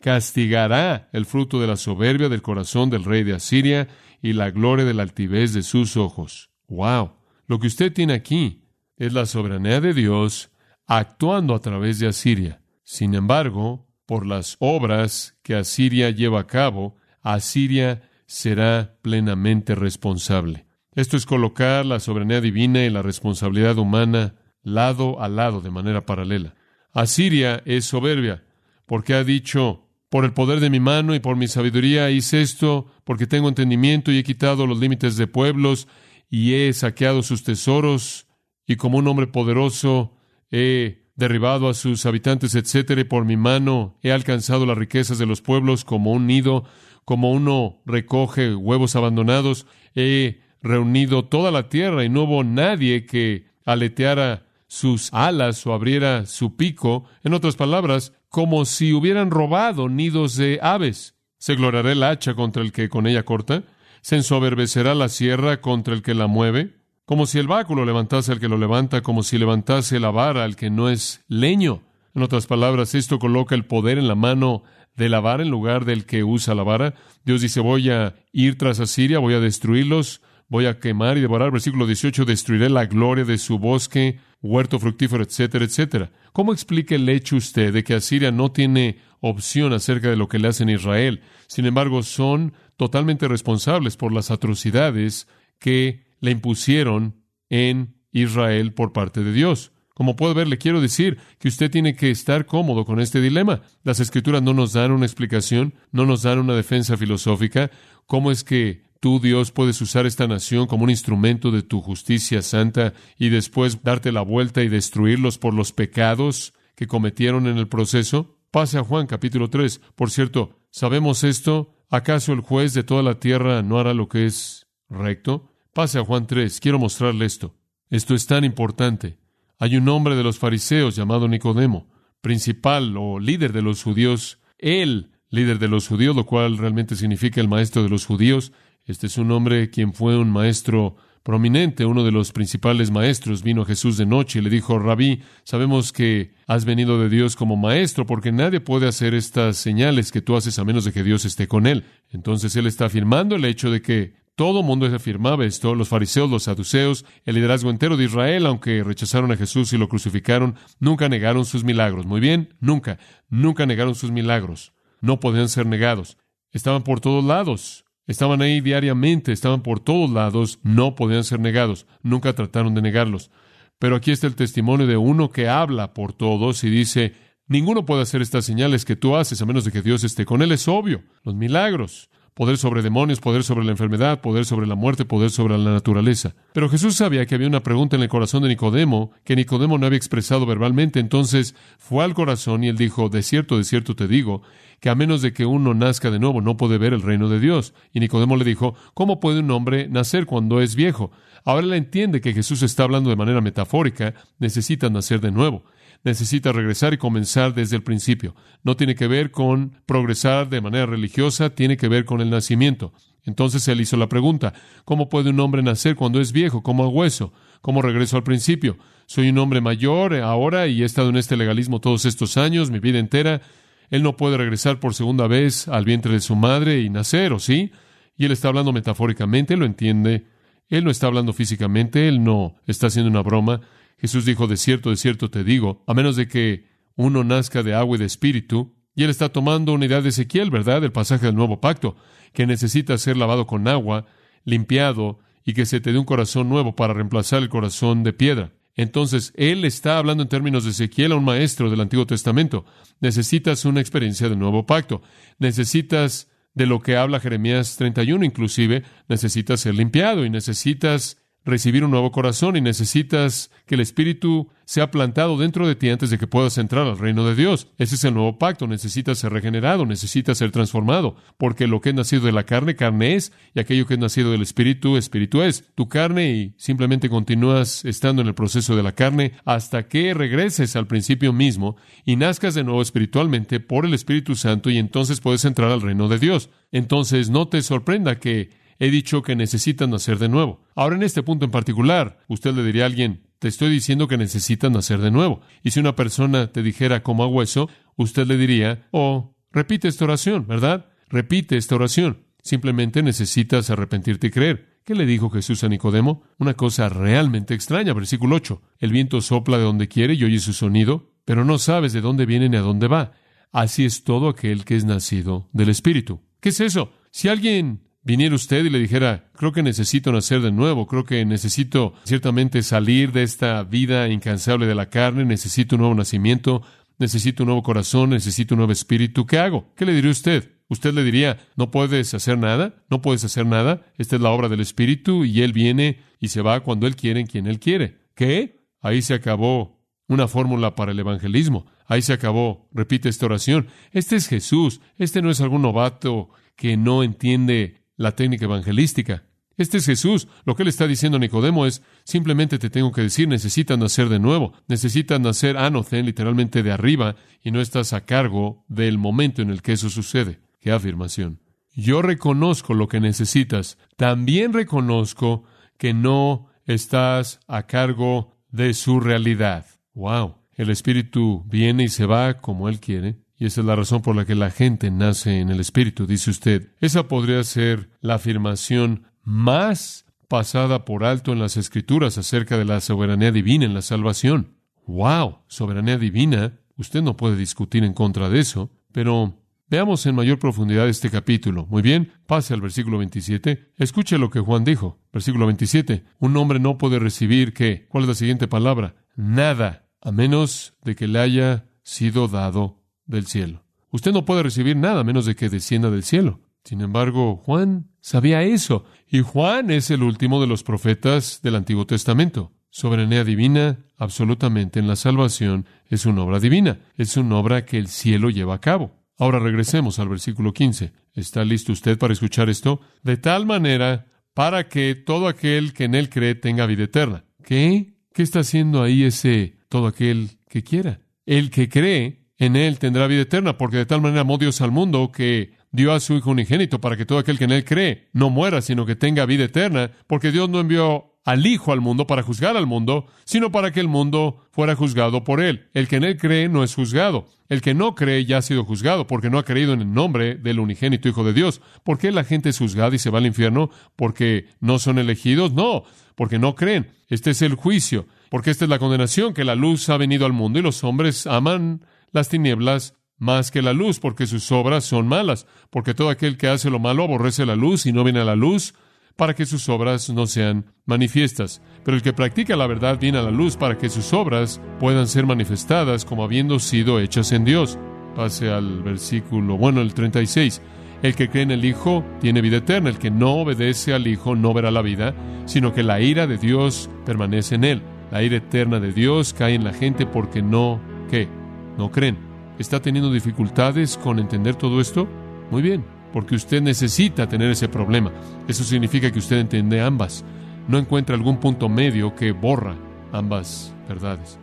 castigará 0.00 1.10
el 1.12 1.26
fruto 1.26 1.60
de 1.60 1.66
la 1.66 1.76
soberbia 1.76 2.30
del 2.30 2.40
corazón 2.40 2.88
del 2.88 3.04
rey 3.04 3.22
de 3.22 3.34
Asiria 3.34 3.88
y 4.22 4.32
la 4.32 4.50
gloria 4.50 4.86
de 4.86 4.94
la 4.94 5.02
altivez 5.02 5.52
de 5.52 5.62
sus 5.62 5.98
ojos. 5.98 6.50
¡Wow! 6.68 7.12
Lo 7.46 7.58
que 7.58 7.66
usted 7.66 7.92
tiene 7.92 8.14
aquí 8.14 8.64
es 8.96 9.12
la 9.12 9.26
soberanía 9.26 9.82
de 9.82 9.92
Dios 9.92 10.50
actuando 10.86 11.54
a 11.54 11.60
través 11.60 11.98
de 11.98 12.08
Asiria. 12.08 12.62
Sin 12.82 13.14
embargo, 13.14 13.86
por 14.06 14.24
las 14.24 14.56
obras 14.60 15.36
que 15.42 15.56
Asiria 15.56 16.08
lleva 16.08 16.40
a 16.40 16.46
cabo, 16.46 16.96
Asiria 17.20 18.00
será 18.26 18.98
plenamente 19.02 19.74
responsable. 19.74 20.66
Esto 20.94 21.16
es 21.16 21.26
colocar 21.26 21.84
la 21.84 22.00
soberanía 22.00 22.40
divina 22.40 22.84
y 22.84 22.90
la 22.90 23.02
responsabilidad 23.02 23.78
humana 23.78 24.34
lado 24.62 25.22
a 25.22 25.28
lado 25.28 25.60
de 25.60 25.70
manera 25.70 26.06
paralela. 26.06 26.54
Asiria 26.92 27.62
es 27.66 27.84
soberbia, 27.84 28.44
porque 28.86 29.14
ha 29.14 29.22
dicho, 29.22 29.86
por 30.08 30.24
el 30.24 30.32
poder 30.32 30.60
de 30.60 30.70
mi 30.70 30.80
mano 30.80 31.14
y 31.14 31.20
por 31.20 31.36
mi 31.36 31.48
sabiduría 31.48 32.10
hice 32.10 32.40
esto, 32.40 32.86
porque 33.04 33.26
tengo 33.26 33.48
entendimiento 33.48 34.10
y 34.10 34.18
he 34.18 34.24
quitado 34.24 34.66
los 34.66 34.78
límites 34.78 35.16
de 35.16 35.26
pueblos 35.26 35.88
y 36.30 36.54
he 36.54 36.72
saqueado 36.72 37.22
sus 37.22 37.44
tesoros, 37.44 38.26
y 38.66 38.76
como 38.76 38.98
un 38.98 39.06
hombre 39.06 39.26
poderoso 39.26 40.16
he 40.50 41.06
derribado 41.14 41.68
a 41.68 41.74
sus 41.74 42.06
habitantes, 42.06 42.54
etcétera, 42.54 43.00
y 43.00 43.04
por 43.04 43.24
mi 43.24 43.36
mano 43.36 43.98
he 44.02 44.12
alcanzado 44.12 44.66
las 44.66 44.78
riquezas 44.78 45.18
de 45.18 45.26
los 45.26 45.42
pueblos 45.42 45.84
como 45.84 46.12
un 46.12 46.26
nido, 46.26 46.64
como 47.06 47.30
uno 47.30 47.80
recoge 47.86 48.54
huevos 48.54 48.96
abandonados, 48.96 49.66
he 49.94 50.40
reunido 50.60 51.24
toda 51.24 51.52
la 51.52 51.68
tierra 51.68 52.04
y 52.04 52.08
no 52.08 52.24
hubo 52.24 52.42
nadie 52.42 53.06
que 53.06 53.46
aleteara 53.64 54.44
sus 54.66 55.12
alas 55.14 55.64
o 55.66 55.72
abriera 55.72 56.26
su 56.26 56.56
pico, 56.56 57.04
en 57.22 57.32
otras 57.32 57.54
palabras, 57.54 58.12
como 58.28 58.64
si 58.64 58.92
hubieran 58.92 59.30
robado 59.30 59.88
nidos 59.88 60.36
de 60.36 60.58
aves. 60.60 61.14
Se 61.38 61.54
gloriará 61.54 61.92
el 61.92 62.02
hacha 62.02 62.34
contra 62.34 62.62
el 62.62 62.72
que 62.72 62.88
con 62.88 63.06
ella 63.06 63.24
corta, 63.24 63.62
se 64.00 64.16
ensoberbecerá 64.16 64.96
la 64.96 65.08
sierra 65.08 65.60
contra 65.60 65.94
el 65.94 66.02
que 66.02 66.14
la 66.14 66.26
mueve, 66.26 66.74
como 67.04 67.26
si 67.26 67.38
el 67.38 67.46
báculo 67.46 67.84
levantase 67.84 68.32
al 68.32 68.40
que 68.40 68.48
lo 68.48 68.58
levanta, 68.58 69.02
como 69.02 69.22
si 69.22 69.38
levantase 69.38 70.00
la 70.00 70.10
vara 70.10 70.42
al 70.42 70.56
que 70.56 70.70
no 70.70 70.88
es 70.88 71.24
leño. 71.28 71.82
En 72.16 72.22
otras 72.22 72.48
palabras, 72.48 72.96
esto 72.96 73.20
coloca 73.20 73.54
el 73.54 73.64
poder 73.64 73.96
en 73.96 74.08
la 74.08 74.16
mano 74.16 74.64
de 74.96 75.08
la 75.08 75.20
vara 75.20 75.42
en 75.42 75.50
lugar 75.50 75.84
del 75.84 76.06
que 76.06 76.24
usa 76.24 76.54
la 76.54 76.62
vara. 76.62 76.94
Dios 77.24 77.42
dice, 77.42 77.60
voy 77.60 77.90
a 77.90 78.14
ir 78.32 78.58
tras 78.58 78.80
Asiria, 78.80 79.18
voy 79.18 79.34
a 79.34 79.40
destruirlos, 79.40 80.22
voy 80.48 80.66
a 80.66 80.78
quemar 80.78 81.18
y 81.18 81.20
devorar. 81.20 81.50
Versículo 81.50 81.86
18, 81.86 82.24
destruiré 82.24 82.70
la 82.70 82.86
gloria 82.86 83.24
de 83.24 83.38
su 83.38 83.58
bosque, 83.58 84.18
huerto 84.42 84.78
fructífero, 84.78 85.22
etcétera, 85.22 85.64
etcétera. 85.64 86.10
¿Cómo 86.32 86.52
explica 86.52 86.94
el 86.94 87.08
hecho 87.08 87.36
usted 87.36 87.72
de 87.72 87.84
que 87.84 87.94
Asiria 87.94 88.30
no 88.30 88.52
tiene 88.52 88.98
opción 89.20 89.72
acerca 89.72 90.08
de 90.08 90.16
lo 90.16 90.28
que 90.28 90.38
le 90.38 90.48
hacen 90.48 90.68
Israel? 90.68 91.20
Sin 91.46 91.66
embargo, 91.66 92.02
son 92.02 92.54
totalmente 92.76 93.28
responsables 93.28 93.96
por 93.96 94.12
las 94.12 94.30
atrocidades 94.30 95.28
que 95.58 96.04
le 96.20 96.30
impusieron 96.30 97.22
en 97.48 97.96
Israel 98.12 98.72
por 98.72 98.92
parte 98.92 99.22
de 99.22 99.32
Dios. 99.32 99.72
Como 99.96 100.14
puede 100.14 100.34
ver, 100.34 100.46
le 100.46 100.58
quiero 100.58 100.82
decir 100.82 101.16
que 101.38 101.48
usted 101.48 101.70
tiene 101.70 101.96
que 101.96 102.10
estar 102.10 102.44
cómodo 102.44 102.84
con 102.84 103.00
este 103.00 103.22
dilema. 103.22 103.62
Las 103.82 103.98
escrituras 103.98 104.42
no 104.42 104.52
nos 104.52 104.74
dan 104.74 104.90
una 104.92 105.06
explicación, 105.06 105.72
no 105.90 106.04
nos 106.04 106.20
dan 106.20 106.38
una 106.38 106.54
defensa 106.54 106.98
filosófica. 106.98 107.70
¿Cómo 108.04 108.30
es 108.30 108.44
que 108.44 108.82
tú, 109.00 109.20
Dios, 109.20 109.52
puedes 109.52 109.80
usar 109.80 110.04
esta 110.04 110.26
nación 110.26 110.66
como 110.66 110.84
un 110.84 110.90
instrumento 110.90 111.50
de 111.50 111.62
tu 111.62 111.80
justicia 111.80 112.42
santa 112.42 112.92
y 113.18 113.30
después 113.30 113.82
darte 113.82 114.12
la 114.12 114.20
vuelta 114.20 114.62
y 114.62 114.68
destruirlos 114.68 115.38
por 115.38 115.54
los 115.54 115.72
pecados 115.72 116.52
que 116.74 116.86
cometieron 116.86 117.46
en 117.46 117.56
el 117.56 117.66
proceso? 117.66 118.36
Pase 118.50 118.76
a 118.76 118.84
Juan 118.84 119.06
capítulo 119.06 119.48
3. 119.48 119.80
Por 119.94 120.10
cierto, 120.10 120.60
¿sabemos 120.70 121.24
esto? 121.24 121.74
¿Acaso 121.88 122.34
el 122.34 122.40
juez 122.40 122.74
de 122.74 122.82
toda 122.82 123.02
la 123.02 123.18
tierra 123.18 123.62
no 123.62 123.78
hará 123.78 123.94
lo 123.94 124.10
que 124.10 124.26
es 124.26 124.66
recto? 124.90 125.54
Pase 125.72 125.98
a 125.98 126.04
Juan 126.04 126.26
3. 126.26 126.60
Quiero 126.60 126.78
mostrarle 126.78 127.24
esto. 127.24 127.54
Esto 127.88 128.14
es 128.14 128.26
tan 128.26 128.44
importante. 128.44 129.16
Hay 129.58 129.76
un 129.76 129.88
hombre 129.88 130.16
de 130.16 130.22
los 130.22 130.38
fariseos 130.38 130.96
llamado 130.96 131.28
Nicodemo, 131.28 131.88
principal 132.20 132.96
o 132.96 133.18
líder 133.18 133.52
de 133.52 133.62
los 133.62 133.82
judíos. 133.82 134.38
Él 134.58 135.12
líder 135.30 135.58
de 135.58 135.68
los 135.68 135.88
judíos, 135.88 136.14
lo 136.14 136.26
cual 136.26 136.58
realmente 136.58 136.96
significa 136.96 137.40
el 137.40 137.48
maestro 137.48 137.82
de 137.82 137.88
los 137.88 138.06
judíos. 138.06 138.52
Este 138.84 139.06
es 139.06 139.18
un 139.18 139.30
hombre 139.32 139.70
quien 139.70 139.92
fue 139.92 140.16
un 140.16 140.30
maestro 140.30 140.96
prominente, 141.22 141.84
uno 141.84 142.04
de 142.04 142.12
los 142.12 142.30
principales 142.30 142.92
maestros, 142.92 143.42
vino 143.42 143.64
Jesús 143.64 143.96
de 143.96 144.06
noche 144.06 144.38
y 144.38 144.42
le 144.42 144.50
dijo, 144.50 144.78
Rabí, 144.78 145.22
sabemos 145.42 145.92
que 145.92 146.34
has 146.46 146.64
venido 146.64 147.00
de 147.00 147.08
Dios 147.08 147.34
como 147.34 147.56
maestro, 147.56 148.06
porque 148.06 148.30
nadie 148.30 148.60
puede 148.60 148.86
hacer 148.86 149.12
estas 149.12 149.56
señales 149.56 150.12
que 150.12 150.22
tú 150.22 150.36
haces 150.36 150.58
a 150.60 150.64
menos 150.64 150.84
de 150.84 150.92
que 150.92 151.02
Dios 151.02 151.24
esté 151.24 151.48
con 151.48 151.66
él. 151.66 151.84
Entonces 152.10 152.54
él 152.54 152.68
está 152.68 152.84
afirmando 152.84 153.34
el 153.34 153.44
hecho 153.44 153.72
de 153.72 153.82
que 153.82 154.14
todo 154.36 154.62
mundo 154.62 154.86
afirmaba 154.86 155.44
esto, 155.44 155.74
los 155.74 155.88
fariseos, 155.88 156.30
los 156.30 156.44
saduceos, 156.44 157.04
el 157.24 157.34
liderazgo 157.34 157.70
entero 157.70 157.96
de 157.96 158.04
Israel, 158.04 158.46
aunque 158.46 158.84
rechazaron 158.84 159.32
a 159.32 159.36
Jesús 159.36 159.72
y 159.72 159.78
lo 159.78 159.88
crucificaron, 159.88 160.56
nunca 160.78 161.08
negaron 161.08 161.44
sus 161.46 161.64
milagros. 161.64 162.06
Muy 162.06 162.20
bien, 162.20 162.54
nunca, 162.60 162.98
nunca 163.28 163.66
negaron 163.66 163.94
sus 163.94 164.10
milagros. 164.10 164.74
No 165.00 165.20
podían 165.20 165.48
ser 165.48 165.66
negados. 165.66 166.18
Estaban 166.52 166.84
por 166.84 167.00
todos 167.00 167.24
lados. 167.24 167.86
Estaban 168.06 168.40
ahí 168.40 168.60
diariamente, 168.60 169.32
estaban 169.32 169.62
por 169.62 169.80
todos 169.80 170.10
lados, 170.10 170.60
no 170.62 170.94
podían 170.94 171.24
ser 171.24 171.40
negados, 171.40 171.86
nunca 172.02 172.34
trataron 172.34 172.72
de 172.74 172.82
negarlos. 172.82 173.32
Pero 173.78 173.96
aquí 173.96 174.12
está 174.12 174.28
el 174.28 174.36
testimonio 174.36 174.86
de 174.86 174.96
uno 174.96 175.30
que 175.30 175.48
habla 175.48 175.92
por 175.92 176.12
todos 176.12 176.62
y 176.62 176.70
dice, 176.70 177.14
ninguno 177.48 177.84
puede 177.84 178.02
hacer 178.02 178.22
estas 178.22 178.44
señales 178.44 178.84
que 178.84 178.94
tú 178.94 179.16
haces 179.16 179.42
a 179.42 179.46
menos 179.46 179.64
de 179.64 179.72
que 179.72 179.82
Dios 179.82 180.04
esté 180.04 180.24
con 180.24 180.42
él, 180.42 180.52
es 180.52 180.68
obvio, 180.68 181.02
los 181.24 181.34
milagros, 181.34 182.08
poder 182.36 182.58
sobre 182.58 182.82
demonios, 182.82 183.18
poder 183.18 183.42
sobre 183.44 183.64
la 183.64 183.70
enfermedad, 183.70 184.20
poder 184.20 184.44
sobre 184.44 184.66
la 184.66 184.74
muerte, 184.74 185.06
poder 185.06 185.30
sobre 185.30 185.56
la 185.56 185.72
naturaleza. 185.72 186.34
Pero 186.52 186.68
Jesús 186.68 186.94
sabía 186.94 187.24
que 187.24 187.34
había 187.34 187.48
una 187.48 187.62
pregunta 187.62 187.96
en 187.96 188.02
el 188.02 188.10
corazón 188.10 188.42
de 188.42 188.50
Nicodemo 188.50 189.12
que 189.24 189.34
Nicodemo 189.34 189.78
no 189.78 189.86
había 189.86 189.96
expresado 189.96 190.44
verbalmente, 190.44 191.00
entonces 191.00 191.54
fue 191.78 192.04
al 192.04 192.12
corazón 192.12 192.62
y 192.62 192.68
él 192.68 192.76
dijo, 192.76 193.08
de 193.08 193.22
cierto, 193.22 193.56
de 193.56 193.64
cierto 193.64 193.96
te 193.96 194.06
digo, 194.06 194.42
que 194.80 194.90
a 194.90 194.94
menos 194.94 195.22
de 195.22 195.32
que 195.32 195.46
uno 195.46 195.72
nazca 195.72 196.10
de 196.10 196.18
nuevo 196.18 196.42
no 196.42 196.58
puede 196.58 196.76
ver 196.76 196.92
el 196.92 197.00
reino 197.00 197.30
de 197.30 197.40
Dios. 197.40 197.72
Y 197.94 198.00
Nicodemo 198.00 198.36
le 198.36 198.44
dijo, 198.44 198.74
¿cómo 198.92 199.18
puede 199.18 199.40
un 199.40 199.50
hombre 199.50 199.88
nacer 199.88 200.26
cuando 200.26 200.60
es 200.60 200.76
viejo? 200.76 201.12
Ahora 201.42 201.64
él 201.64 201.72
entiende 201.72 202.20
que 202.20 202.34
Jesús 202.34 202.62
está 202.62 202.84
hablando 202.84 203.08
de 203.08 203.16
manera 203.16 203.40
metafórica, 203.40 204.12
necesita 204.38 204.90
nacer 204.90 205.22
de 205.22 205.32
nuevo 205.32 205.64
necesita 206.04 206.52
regresar 206.52 206.94
y 206.94 206.98
comenzar 206.98 207.54
desde 207.54 207.76
el 207.76 207.82
principio. 207.82 208.34
No 208.62 208.76
tiene 208.76 208.94
que 208.94 209.06
ver 209.06 209.30
con 209.30 209.80
progresar 209.86 210.48
de 210.48 210.60
manera 210.60 210.86
religiosa, 210.86 211.50
tiene 211.50 211.76
que 211.76 211.88
ver 211.88 212.04
con 212.04 212.20
el 212.20 212.30
nacimiento. 212.30 212.92
Entonces 213.24 213.66
él 213.68 213.80
hizo 213.80 213.96
la 213.96 214.08
pregunta, 214.08 214.54
¿cómo 214.84 215.08
puede 215.08 215.30
un 215.30 215.40
hombre 215.40 215.62
nacer 215.62 215.96
cuando 215.96 216.20
es 216.20 216.32
viejo, 216.32 216.62
como 216.62 216.84
a 216.84 216.88
hueso? 216.88 217.32
¿Cómo 217.60 217.82
regreso 217.82 218.16
al 218.16 218.22
principio? 218.22 218.78
Soy 219.06 219.28
un 219.28 219.38
hombre 219.38 219.60
mayor 219.60 220.14
ahora 220.14 220.68
y 220.68 220.82
he 220.82 220.84
estado 220.84 221.08
en 221.08 221.16
este 221.16 221.36
legalismo 221.36 221.80
todos 221.80 222.04
estos 222.04 222.36
años, 222.36 222.70
mi 222.70 222.78
vida 222.78 223.00
entera. 223.00 223.42
Él 223.90 224.02
no 224.02 224.16
puede 224.16 224.36
regresar 224.36 224.78
por 224.78 224.94
segunda 224.94 225.26
vez 225.26 225.66
al 225.66 225.84
vientre 225.84 226.12
de 226.12 226.20
su 226.20 226.36
madre 226.36 226.80
y 226.80 226.88
nacer, 226.88 227.32
¿o 227.32 227.40
sí? 227.40 227.72
Y 228.16 228.24
él 228.24 228.32
está 228.32 228.48
hablando 228.48 228.72
metafóricamente, 228.72 229.56
lo 229.56 229.66
entiende. 229.66 230.26
Él 230.68 230.84
no 230.84 230.90
está 230.90 231.06
hablando 231.06 231.32
físicamente, 231.32 232.08
él 232.08 232.22
no 232.24 232.56
está 232.66 232.88
haciendo 232.88 233.10
una 233.10 233.22
broma. 233.22 233.60
Jesús 233.98 234.24
dijo, 234.24 234.46
de 234.46 234.56
cierto, 234.56 234.90
de 234.90 234.96
cierto 234.96 235.30
te 235.30 235.44
digo, 235.44 235.82
a 235.86 235.94
menos 235.94 236.16
de 236.16 236.28
que 236.28 236.66
uno 236.96 237.24
nazca 237.24 237.62
de 237.62 237.74
agua 237.74 237.96
y 237.96 238.00
de 238.00 238.06
espíritu, 238.06 238.74
y 238.94 239.04
él 239.04 239.10
está 239.10 239.28
tomando 239.28 239.72
una 239.72 239.86
idea 239.86 240.00
de 240.00 240.08
Ezequiel, 240.08 240.50
¿verdad? 240.50 240.82
El 240.82 240.92
pasaje 240.92 241.26
del 241.26 241.34
nuevo 241.34 241.60
pacto, 241.60 241.96
que 242.32 242.46
necesita 242.46 242.96
ser 242.98 243.16
lavado 243.16 243.46
con 243.46 243.68
agua, 243.68 244.06
limpiado, 244.44 245.18
y 245.44 245.54
que 245.54 245.66
se 245.66 245.80
te 245.80 245.92
dé 245.92 245.98
un 245.98 246.04
corazón 246.04 246.48
nuevo 246.48 246.74
para 246.74 246.94
reemplazar 246.94 247.42
el 247.42 247.48
corazón 247.48 248.02
de 248.02 248.12
piedra. 248.12 248.52
Entonces, 248.74 249.32
él 249.36 249.64
está 249.64 249.96
hablando 249.96 250.22
en 250.22 250.28
términos 250.28 250.64
de 250.64 250.70
Ezequiel 250.70 251.12
a 251.12 251.16
un 251.16 251.24
maestro 251.24 251.70
del 251.70 251.80
Antiguo 251.80 252.06
Testamento. 252.06 252.66
Necesitas 253.00 253.64
una 253.64 253.80
experiencia 253.80 254.28
del 254.28 254.38
nuevo 254.38 254.66
pacto. 254.66 255.02
Necesitas 255.38 256.28
de 256.52 256.66
lo 256.66 256.80
que 256.80 256.96
habla 256.96 257.20
Jeremías 257.20 257.76
31 257.76 258.24
inclusive, 258.24 258.82
necesitas 259.08 259.60
ser 259.60 259.74
limpiado 259.74 260.24
y 260.24 260.30
necesitas 260.30 261.22
recibir 261.46 261.84
un 261.84 261.92
nuevo 261.92 262.10
corazón 262.10 262.56
y 262.56 262.60
necesitas 262.60 263.50
que 263.66 263.76
el 263.76 263.80
Espíritu 263.80 264.50
sea 264.64 264.90
plantado 264.90 265.38
dentro 265.38 265.66
de 265.66 265.76
ti 265.76 265.88
antes 265.88 266.10
de 266.10 266.18
que 266.18 266.26
puedas 266.26 266.58
entrar 266.58 266.86
al 266.86 266.98
reino 266.98 267.24
de 267.24 267.36
Dios. 267.36 267.68
Ese 267.78 267.94
es 267.94 268.04
el 268.04 268.14
nuevo 268.14 268.36
pacto. 268.36 268.66
Necesitas 268.66 269.18
ser 269.18 269.32
regenerado, 269.32 269.86
necesitas 269.86 270.38
ser 270.38 270.50
transformado, 270.50 271.14
porque 271.38 271.68
lo 271.68 271.80
que 271.80 271.90
es 271.90 271.94
nacido 271.94 272.26
de 272.26 272.32
la 272.32 272.44
carne, 272.44 272.74
carne 272.74 273.14
es, 273.14 273.32
y 273.54 273.60
aquello 273.60 273.86
que 273.86 273.94
es 273.94 274.00
nacido 274.00 274.32
del 274.32 274.42
Espíritu, 274.42 274.96
Espíritu 274.96 275.42
es. 275.42 275.64
Tu 275.76 275.88
carne 275.88 276.32
y 276.32 276.54
simplemente 276.58 277.08
continúas 277.08 277.84
estando 277.84 278.22
en 278.22 278.28
el 278.28 278.34
proceso 278.34 278.74
de 278.74 278.82
la 278.82 278.92
carne 278.92 279.32
hasta 279.44 279.86
que 279.86 280.14
regreses 280.14 280.74
al 280.74 280.88
principio 280.88 281.32
mismo 281.32 281.76
y 282.04 282.16
nazcas 282.16 282.54
de 282.54 282.64
nuevo 282.64 282.82
espiritualmente 282.82 283.60
por 283.60 283.86
el 283.86 283.94
Espíritu 283.94 284.34
Santo 284.34 284.68
y 284.68 284.78
entonces 284.78 285.20
puedes 285.20 285.44
entrar 285.44 285.70
al 285.70 285.80
reino 285.80 286.08
de 286.08 286.18
Dios. 286.18 286.50
Entonces 286.72 287.30
no 287.30 287.46
te 287.46 287.62
sorprenda 287.62 288.18
que 288.18 288.65
he 288.78 288.90
dicho 288.90 289.22
que 289.22 289.36
necesitan 289.36 289.90
nacer 289.90 290.18
de 290.18 290.28
nuevo. 290.28 290.62
Ahora, 290.74 290.96
en 290.96 291.02
este 291.02 291.22
punto 291.22 291.44
en 291.44 291.50
particular, 291.50 292.18
usted 292.28 292.54
le 292.54 292.64
diría 292.64 292.84
a 292.84 292.86
alguien, 292.86 293.26
te 293.38 293.48
estoy 293.48 293.70
diciendo 293.70 294.08
que 294.08 294.16
necesitan 294.16 294.72
nacer 294.72 295.00
de 295.00 295.10
nuevo. 295.10 295.40
Y 295.62 295.70
si 295.70 295.80
una 295.80 295.96
persona 295.96 296.52
te 296.52 296.62
dijera 296.62 297.02
cómo 297.02 297.24
hago 297.24 297.42
eso, 297.42 297.68
usted 297.96 298.26
le 298.26 298.36
diría, 298.36 298.86
oh, 298.90 299.36
repite 299.52 299.88
esta 299.88 300.04
oración, 300.04 300.46
¿verdad? 300.46 300.86
Repite 301.08 301.56
esta 301.56 301.74
oración. 301.74 302.24
Simplemente 302.42 303.02
necesitas 303.02 303.70
arrepentirte 303.70 304.28
y 304.28 304.30
creer. 304.30 304.76
¿Qué 304.84 304.94
le 304.94 305.04
dijo 305.04 305.30
Jesús 305.30 305.64
a 305.64 305.68
Nicodemo? 305.68 306.22
Una 306.38 306.54
cosa 306.54 306.88
realmente 306.88 307.54
extraña, 307.54 307.92
versículo 307.92 308.36
8. 308.36 308.62
El 308.78 308.92
viento 308.92 309.20
sopla 309.20 309.58
de 309.58 309.64
donde 309.64 309.88
quiere 309.88 310.14
y 310.14 310.22
oye 310.22 310.38
su 310.38 310.52
sonido, 310.52 311.12
pero 311.24 311.44
no 311.44 311.58
sabes 311.58 311.92
de 311.92 312.00
dónde 312.00 312.24
viene 312.24 312.48
ni 312.48 312.56
a 312.56 312.60
dónde 312.60 312.86
va. 312.86 313.12
Así 313.50 313.84
es 313.84 314.04
todo 314.04 314.28
aquel 314.28 314.64
que 314.64 314.76
es 314.76 314.84
nacido 314.84 315.48
del 315.52 315.70
Espíritu. 315.70 316.20
¿Qué 316.40 316.50
es 316.50 316.60
eso? 316.60 316.92
Si 317.10 317.28
alguien 317.28 317.85
viniera 318.06 318.36
usted 318.36 318.64
y 318.64 318.70
le 318.70 318.78
dijera, 318.78 319.28
creo 319.34 319.50
que 319.50 319.64
necesito 319.64 320.12
nacer 320.12 320.40
de 320.40 320.52
nuevo, 320.52 320.86
creo 320.86 321.04
que 321.04 321.24
necesito 321.24 321.92
ciertamente 322.04 322.62
salir 322.62 323.10
de 323.10 323.24
esta 323.24 323.64
vida 323.64 324.08
incansable 324.08 324.66
de 324.66 324.76
la 324.76 324.90
carne, 324.90 325.24
necesito 325.24 325.74
un 325.74 325.80
nuevo 325.80 325.94
nacimiento, 325.96 326.62
necesito 326.98 327.42
un 327.42 327.48
nuevo 327.48 327.64
corazón, 327.64 328.10
necesito 328.10 328.54
un 328.54 328.58
nuevo 328.58 328.72
espíritu, 328.72 329.26
¿qué 329.26 329.38
hago? 329.38 329.72
¿Qué 329.74 329.84
le 329.84 329.92
diría 329.92 330.12
usted? 330.12 330.52
Usted 330.68 330.94
le 330.94 331.02
diría, 331.02 331.38
no 331.56 331.72
puedes 331.72 332.14
hacer 332.14 332.38
nada, 332.38 332.76
no 332.88 333.02
puedes 333.02 333.24
hacer 333.24 333.44
nada, 333.44 333.84
esta 333.98 334.14
es 334.14 334.22
la 334.22 334.30
obra 334.30 334.48
del 334.48 334.60
Espíritu 334.60 335.24
y 335.24 335.42
Él 335.42 335.52
viene 335.52 336.00
y 336.20 336.28
se 336.28 336.42
va 336.42 336.60
cuando 336.60 336.86
Él 336.86 336.94
quiere, 336.94 337.18
en 337.18 337.26
quien 337.26 337.48
Él 337.48 337.58
quiere. 337.58 337.98
¿Qué? 338.14 338.68
Ahí 338.80 339.02
se 339.02 339.14
acabó 339.14 339.84
una 340.06 340.28
fórmula 340.28 340.76
para 340.76 340.92
el 340.92 340.98
evangelismo. 340.98 341.66
Ahí 341.86 342.02
se 342.02 342.12
acabó. 342.12 342.68
Repite 342.72 343.08
esta 343.08 343.26
oración. 343.26 343.68
Este 343.92 344.16
es 344.16 344.28
Jesús. 344.28 344.80
Este 344.96 345.22
no 345.22 345.30
es 345.30 345.40
algún 345.40 345.62
novato 345.62 346.30
que 346.56 346.76
no 346.76 347.02
entiende 347.02 347.85
la 347.96 348.12
técnica 348.12 348.44
evangelística. 348.44 349.24
Este 349.56 349.78
es 349.78 349.86
Jesús. 349.86 350.28
Lo 350.44 350.54
que 350.54 350.62
él 350.62 350.68
está 350.68 350.86
diciendo 350.86 351.16
a 351.16 351.20
Nicodemo 351.20 351.64
es, 351.66 351.82
simplemente 352.04 352.58
te 352.58 352.68
tengo 352.68 352.92
que 352.92 353.00
decir, 353.00 353.26
necesitas 353.26 353.78
nacer 353.78 354.08
de 354.08 354.18
nuevo, 354.18 354.52
necesitas 354.68 355.18
nacer 355.18 355.56
anocen, 355.56 356.04
literalmente 356.04 356.62
de 356.62 356.72
arriba, 356.72 357.16
y 357.42 357.50
no 357.50 357.60
estás 357.60 357.92
a 357.92 358.04
cargo 358.04 358.64
del 358.68 358.98
momento 358.98 359.40
en 359.40 359.50
el 359.50 359.62
que 359.62 359.72
eso 359.72 359.88
sucede. 359.88 360.40
¡Qué 360.60 360.72
afirmación! 360.72 361.40
Yo 361.74 362.02
reconozco 362.02 362.74
lo 362.74 362.88
que 362.88 363.00
necesitas. 363.00 363.78
También 363.96 364.52
reconozco 364.52 365.44
que 365.78 365.94
no 365.94 366.48
estás 366.64 367.40
a 367.46 367.66
cargo 367.66 368.36
de 368.50 368.74
su 368.74 369.00
realidad. 369.00 369.66
¡Wow! 369.94 370.36
El 370.52 370.70
Espíritu 370.70 371.44
viene 371.46 371.84
y 371.84 371.88
se 371.88 372.06
va 372.06 372.40
como 372.40 372.68
Él 372.68 372.80
quiere. 372.80 373.18
Y 373.38 373.46
esa 373.46 373.60
es 373.60 373.66
la 373.66 373.76
razón 373.76 374.02
por 374.02 374.16
la 374.16 374.24
que 374.24 374.34
la 374.34 374.50
gente 374.50 374.90
nace 374.90 375.40
en 375.40 375.50
el 375.50 375.60
Espíritu, 375.60 376.06
dice 376.06 376.30
usted. 376.30 376.70
Esa 376.80 377.06
podría 377.06 377.42
ser 377.44 377.90
la 378.00 378.14
afirmación 378.14 379.04
más 379.22 380.06
pasada 380.28 380.84
por 380.84 381.04
alto 381.04 381.32
en 381.32 381.38
las 381.38 381.56
Escrituras 381.56 382.16
acerca 382.18 382.56
de 382.56 382.64
la 382.64 382.80
soberanía 382.80 383.32
divina 383.32 383.66
en 383.66 383.74
la 383.74 383.82
salvación. 383.82 384.56
¡Wow! 384.86 385.40
Soberanía 385.48 385.98
divina. 385.98 386.60
Usted 386.76 387.02
no 387.02 387.16
puede 387.16 387.36
discutir 387.36 387.84
en 387.84 387.92
contra 387.92 388.28
de 388.28 388.40
eso, 388.40 388.70
pero 388.92 389.34
veamos 389.68 390.06
en 390.06 390.14
mayor 390.14 390.38
profundidad 390.38 390.88
este 390.88 391.10
capítulo. 391.10 391.66
Muy 391.66 391.82
bien, 391.82 392.12
pase 392.26 392.54
al 392.54 392.60
versículo 392.60 392.98
27. 392.98 393.72
Escuche 393.76 394.16
lo 394.16 394.30
que 394.30 394.40
Juan 394.40 394.64
dijo. 394.64 394.98
Versículo 395.12 395.46
27. 395.46 396.04
Un 396.20 396.36
hombre 396.36 396.58
no 396.58 396.78
puede 396.78 396.98
recibir 396.98 397.52
qué? 397.52 397.86
¿Cuál 397.88 398.04
es 398.04 398.08
la 398.08 398.14
siguiente 398.14 398.48
palabra? 398.48 398.94
Nada, 399.16 399.88
a 400.00 400.12
menos 400.12 400.74
de 400.84 400.94
que 400.94 401.08
le 401.08 401.18
haya 401.18 401.66
sido 401.82 402.28
dado 402.28 402.85
del 403.06 403.26
cielo. 403.26 403.64
Usted 403.90 404.12
no 404.12 404.24
puede 404.24 404.42
recibir 404.42 404.76
nada 404.76 405.04
menos 405.04 405.26
de 405.26 405.34
que 405.34 405.48
descienda 405.48 405.90
del 405.90 406.02
cielo. 406.02 406.40
Sin 406.64 406.80
embargo, 406.80 407.36
Juan 407.36 407.90
sabía 408.00 408.42
eso, 408.42 408.84
y 409.08 409.20
Juan 409.20 409.70
es 409.70 409.90
el 409.90 410.02
último 410.02 410.40
de 410.40 410.48
los 410.48 410.64
profetas 410.64 411.40
del 411.42 411.54
Antiguo 411.54 411.86
Testamento. 411.86 412.52
Soberanía 412.70 413.24
divina, 413.24 413.78
absolutamente 413.96 414.80
en 414.80 414.88
la 414.88 414.96
salvación, 414.96 415.66
es 415.88 416.06
una 416.06 416.22
obra 416.22 416.40
divina, 416.40 416.80
es 416.96 417.16
una 417.16 417.36
obra 417.36 417.64
que 417.64 417.78
el 417.78 417.88
cielo 417.88 418.30
lleva 418.30 418.54
a 418.54 418.60
cabo. 418.60 418.92
Ahora 419.16 419.38
regresemos 419.38 419.98
al 419.98 420.08
versículo 420.08 420.52
15. 420.52 420.92
¿Está 421.14 421.44
listo 421.44 421.72
usted 421.72 421.96
para 421.96 422.12
escuchar 422.12 422.50
esto? 422.50 422.80
De 423.02 423.16
tal 423.16 423.46
manera 423.46 424.06
para 424.34 424.68
que 424.68 424.94
todo 424.94 425.28
aquel 425.28 425.72
que 425.72 425.84
en 425.84 425.94
él 425.94 426.10
cree 426.10 426.34
tenga 426.34 426.66
vida 426.66 426.84
eterna. 426.84 427.24
¿Qué? 427.42 427.94
¿Qué 428.12 428.22
está 428.22 428.40
haciendo 428.40 428.82
ahí 428.82 429.04
ese 429.04 429.56
todo 429.68 429.86
aquel 429.86 430.32
que 430.48 430.62
quiera? 430.62 431.00
El 431.24 431.50
que 431.50 431.70
cree 431.70 432.25
en 432.38 432.56
Él 432.56 432.78
tendrá 432.78 433.06
vida 433.06 433.22
eterna, 433.22 433.56
porque 433.58 433.78
de 433.78 433.86
tal 433.86 434.00
manera 434.00 434.22
amó 434.22 434.38
Dios 434.38 434.60
al 434.60 434.70
mundo 434.70 435.10
que 435.12 435.52
dio 435.70 435.92
a 435.92 436.00
su 436.00 436.14
Hijo 436.14 436.30
unigénito 436.30 436.80
para 436.80 436.96
que 436.96 437.06
todo 437.06 437.18
aquel 437.18 437.38
que 437.38 437.44
en 437.44 437.52
Él 437.52 437.64
cree 437.64 438.08
no 438.12 438.30
muera, 438.30 438.60
sino 438.62 438.86
que 438.86 438.96
tenga 438.96 439.26
vida 439.26 439.44
eterna, 439.44 439.90
porque 440.06 440.32
Dios 440.32 440.48
no 440.48 440.60
envió 440.60 441.12
al 441.26 441.44
Hijo 441.44 441.72
al 441.72 441.80
mundo 441.80 442.06
para 442.06 442.22
juzgar 442.22 442.56
al 442.56 442.66
mundo, 442.66 443.06
sino 443.24 443.50
para 443.50 443.72
que 443.72 443.80
el 443.80 443.88
mundo 443.88 444.46
fuera 444.52 444.76
juzgado 444.76 445.24
por 445.24 445.40
Él. 445.40 445.68
El 445.74 445.88
que 445.88 445.96
en 445.96 446.04
Él 446.04 446.16
cree 446.16 446.48
no 446.48 446.62
es 446.62 446.74
juzgado. 446.74 447.26
El 447.48 447.60
que 447.60 447.74
no 447.74 447.94
cree 447.94 448.24
ya 448.24 448.38
ha 448.38 448.42
sido 448.42 448.64
juzgado, 448.64 449.06
porque 449.08 449.28
no 449.28 449.38
ha 449.38 449.44
creído 449.44 449.72
en 449.72 449.80
el 449.80 449.92
nombre 449.92 450.36
del 450.36 450.60
unigénito 450.60 451.08
Hijo 451.08 451.24
de 451.24 451.32
Dios. 451.32 451.60
¿Por 451.82 451.98
qué 451.98 452.12
la 452.12 452.22
gente 452.22 452.50
es 452.50 452.58
juzgada 452.58 452.94
y 452.94 453.00
se 453.00 453.10
va 453.10 453.18
al 453.18 453.26
infierno? 453.26 453.70
¿Porque 453.96 454.46
no 454.60 454.78
son 454.78 454.98
elegidos? 454.98 455.52
No, 455.52 455.82
porque 456.14 456.38
no 456.38 456.54
creen. 456.54 456.92
Este 457.08 457.30
es 457.30 457.42
el 457.42 457.54
juicio, 457.54 458.06
porque 458.30 458.52
esta 458.52 458.64
es 458.64 458.68
la 458.68 458.78
condenación, 458.78 459.34
que 459.34 459.44
la 459.44 459.56
luz 459.56 459.88
ha 459.88 459.96
venido 459.96 460.26
al 460.26 460.32
mundo 460.32 460.60
y 460.60 460.62
los 460.62 460.84
hombres 460.84 461.26
aman 461.26 461.82
las 462.12 462.28
tinieblas 462.28 462.94
más 463.18 463.50
que 463.50 463.62
la 463.62 463.72
luz, 463.72 463.98
porque 463.98 464.26
sus 464.26 464.52
obras 464.52 464.84
son 464.84 465.06
malas, 465.06 465.46
porque 465.70 465.94
todo 465.94 466.10
aquel 466.10 466.36
que 466.36 466.48
hace 466.48 466.70
lo 466.70 466.78
malo 466.78 467.04
aborrece 467.04 467.46
la 467.46 467.56
luz 467.56 467.86
y 467.86 467.92
no 467.92 468.04
viene 468.04 468.20
a 468.20 468.24
la 468.24 468.36
luz 468.36 468.74
para 469.16 469.34
que 469.34 469.46
sus 469.46 469.68
obras 469.68 470.10
no 470.10 470.26
sean 470.26 470.66
manifiestas. 470.84 471.62
Pero 471.84 471.96
el 471.96 472.02
que 472.02 472.12
practica 472.12 472.56
la 472.56 472.66
verdad 472.66 472.98
viene 473.00 473.18
a 473.18 473.22
la 473.22 473.30
luz 473.30 473.56
para 473.56 473.78
que 473.78 473.88
sus 473.88 474.12
obras 474.12 474.60
puedan 474.78 475.06
ser 475.06 475.26
manifestadas 475.26 476.04
como 476.04 476.22
habiendo 476.22 476.58
sido 476.58 477.00
hechas 477.00 477.32
en 477.32 477.44
Dios. 477.44 477.78
Pase 478.14 478.50
al 478.50 478.82
versículo, 478.82 479.56
bueno, 479.56 479.80
el 479.80 479.94
36. 479.94 480.60
El 481.02 481.14
que 481.14 481.28
cree 481.28 481.42
en 481.42 481.50
el 481.50 481.64
Hijo 481.64 482.04
tiene 482.20 482.40
vida 482.40 482.58
eterna. 482.58 482.90
El 482.90 482.98
que 482.98 483.10
no 483.10 483.34
obedece 483.36 483.94
al 483.94 484.06
Hijo 484.06 484.36
no 484.36 484.52
verá 484.52 484.70
la 484.70 484.82
vida, 484.82 485.14
sino 485.46 485.72
que 485.72 485.82
la 485.82 486.00
ira 486.00 486.26
de 486.26 486.38
Dios 486.38 486.90
permanece 487.04 487.54
en 487.54 487.64
él. 487.64 487.82
La 488.10 488.22
ira 488.22 488.36
eterna 488.36 488.80
de 488.80 488.92
Dios 488.92 489.34
cae 489.34 489.54
en 489.54 489.64
la 489.64 489.72
gente 489.72 490.06
porque 490.06 490.42
no, 490.42 490.80
¿qué? 491.10 491.28
No 491.76 491.90
creen. 491.90 492.18
¿Está 492.58 492.80
teniendo 492.80 493.12
dificultades 493.12 493.98
con 493.98 494.18
entender 494.18 494.54
todo 494.54 494.80
esto? 494.80 495.06
Muy 495.50 495.62
bien, 495.62 495.84
porque 496.12 496.34
usted 496.34 496.62
necesita 496.62 497.28
tener 497.28 497.50
ese 497.50 497.68
problema. 497.68 498.12
Eso 498.48 498.64
significa 498.64 499.10
que 499.10 499.18
usted 499.18 499.38
entiende 499.38 499.80
ambas. 499.80 500.24
No 500.68 500.78
encuentra 500.78 501.14
algún 501.14 501.38
punto 501.38 501.68
medio 501.68 502.14
que 502.14 502.32
borra 502.32 502.76
ambas 503.12 503.74
verdades. 503.88 504.38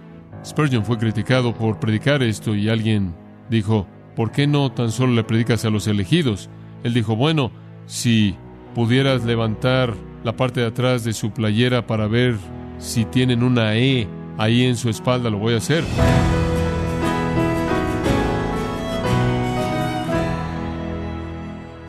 Spurgeon 0.46 0.86
fue 0.86 0.98
criticado 0.98 1.54
por 1.54 1.80
predicar 1.80 2.22
esto 2.22 2.56
y 2.56 2.70
alguien 2.70 3.16
dijo, 3.50 3.88
¿por 4.16 4.32
qué 4.32 4.46
no 4.46 4.72
tan 4.72 4.92
solo 4.92 5.14
le 5.14 5.24
predicas 5.24 5.66
a 5.66 5.70
los 5.70 5.88
elegidos? 5.88 6.50
Él 6.84 6.94
dijo, 6.94 7.16
bueno, 7.16 7.52
si 7.86 8.36
pudieras 8.76 9.24
levantar 9.24 9.94
la 10.24 10.36
parte 10.36 10.62
de 10.62 10.68
atrás 10.68 11.04
de 11.04 11.14
su 11.14 11.32
playera 11.32 11.88
para 11.88 12.08
ver 12.08 12.38
si 12.78 13.06
tienen 13.06 13.44
una 13.44 13.76
E 13.76 14.08
ahí 14.38 14.64
en 14.64 14.76
su 14.76 14.90
espalda, 14.90 15.30
lo 15.30 15.38
voy 15.38 15.54
a 15.54 15.58
hacer. 15.58 15.84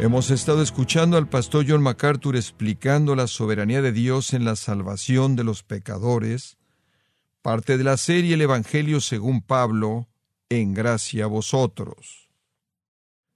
Hemos 0.04 0.30
estado 0.30 0.60
escuchando 0.60 1.16
al 1.16 1.30
pastor 1.30 1.64
John 1.66 1.80
MacArthur 1.80 2.36
explicando 2.36 3.16
la 3.16 3.26
soberanía 3.26 3.80
de 3.80 3.90
Dios 3.90 4.34
en 4.34 4.44
la 4.44 4.54
salvación 4.54 5.34
de 5.34 5.44
los 5.44 5.62
pecadores, 5.62 6.58
parte 7.40 7.78
de 7.78 7.84
la 7.84 7.96
serie 7.96 8.34
El 8.34 8.42
Evangelio 8.42 9.00
según 9.00 9.40
Pablo, 9.40 10.06
en 10.50 10.74
gracia 10.74 11.24
a 11.24 11.28
vosotros. 11.28 12.28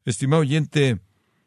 Estimado 0.05 0.43
oyente, 0.43 1.01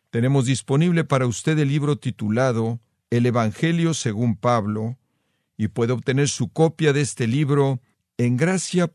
tenemos 0.09 0.47
disponible 0.47 1.03
para 1.03 1.27
usted 1.27 1.59
el 1.59 1.67
libro 1.67 1.99
titulado 1.99 2.79
El 3.11 3.27
Evangelio 3.27 3.93
según 3.93 4.35
Pablo, 4.35 4.97
y 5.55 5.67
puede 5.67 5.93
obtener 5.93 6.29
su 6.29 6.51
copia 6.51 6.93
de 6.93 7.01
este 7.01 7.27
libro 7.27 7.79
en 8.17 8.37
gracia.org 8.37 8.89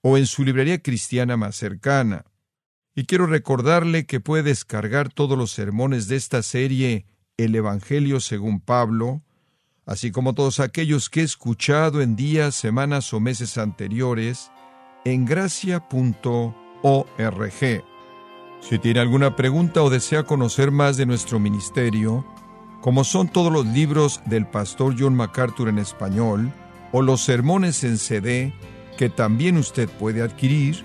o 0.00 0.18
en 0.18 0.26
su 0.26 0.44
librería 0.44 0.82
cristiana 0.82 1.36
más 1.36 1.54
cercana. 1.54 2.24
Y 2.94 3.04
quiero 3.04 3.26
recordarle 3.26 4.04
que 4.04 4.20
puede 4.20 4.42
descargar 4.42 5.08
todos 5.10 5.38
los 5.38 5.50
sermones 5.50 6.08
de 6.08 6.16
esta 6.16 6.42
serie 6.42 7.06
El 7.38 7.54
Evangelio 7.54 8.20
según 8.20 8.60
Pablo, 8.60 9.22
así 9.86 10.10
como 10.10 10.34
todos 10.34 10.60
aquellos 10.60 11.08
que 11.08 11.20
he 11.20 11.24
escuchado 11.24 12.02
en 12.02 12.16
días, 12.16 12.54
semanas 12.54 13.12
o 13.14 13.20
meses 13.20 13.56
anteriores, 13.56 14.50
en 15.04 15.24
gracia.org. 15.24 16.54
Si 18.60 18.78
tiene 18.78 19.00
alguna 19.00 19.34
pregunta 19.36 19.82
o 19.82 19.90
desea 19.90 20.24
conocer 20.24 20.70
más 20.70 20.96
de 20.98 21.06
nuestro 21.06 21.40
ministerio, 21.40 22.26
como 22.82 23.04
son 23.04 23.28
todos 23.28 23.50
los 23.50 23.66
libros 23.66 24.20
del 24.26 24.46
pastor 24.46 24.94
John 24.98 25.14
MacArthur 25.14 25.68
en 25.68 25.78
español, 25.78 26.52
o 26.92 27.00
los 27.00 27.22
sermones 27.22 27.84
en 27.84 27.96
CD 27.96 28.52
que 28.98 29.08
también 29.08 29.56
usted 29.56 29.88
puede 29.88 30.20
adquirir, 30.20 30.84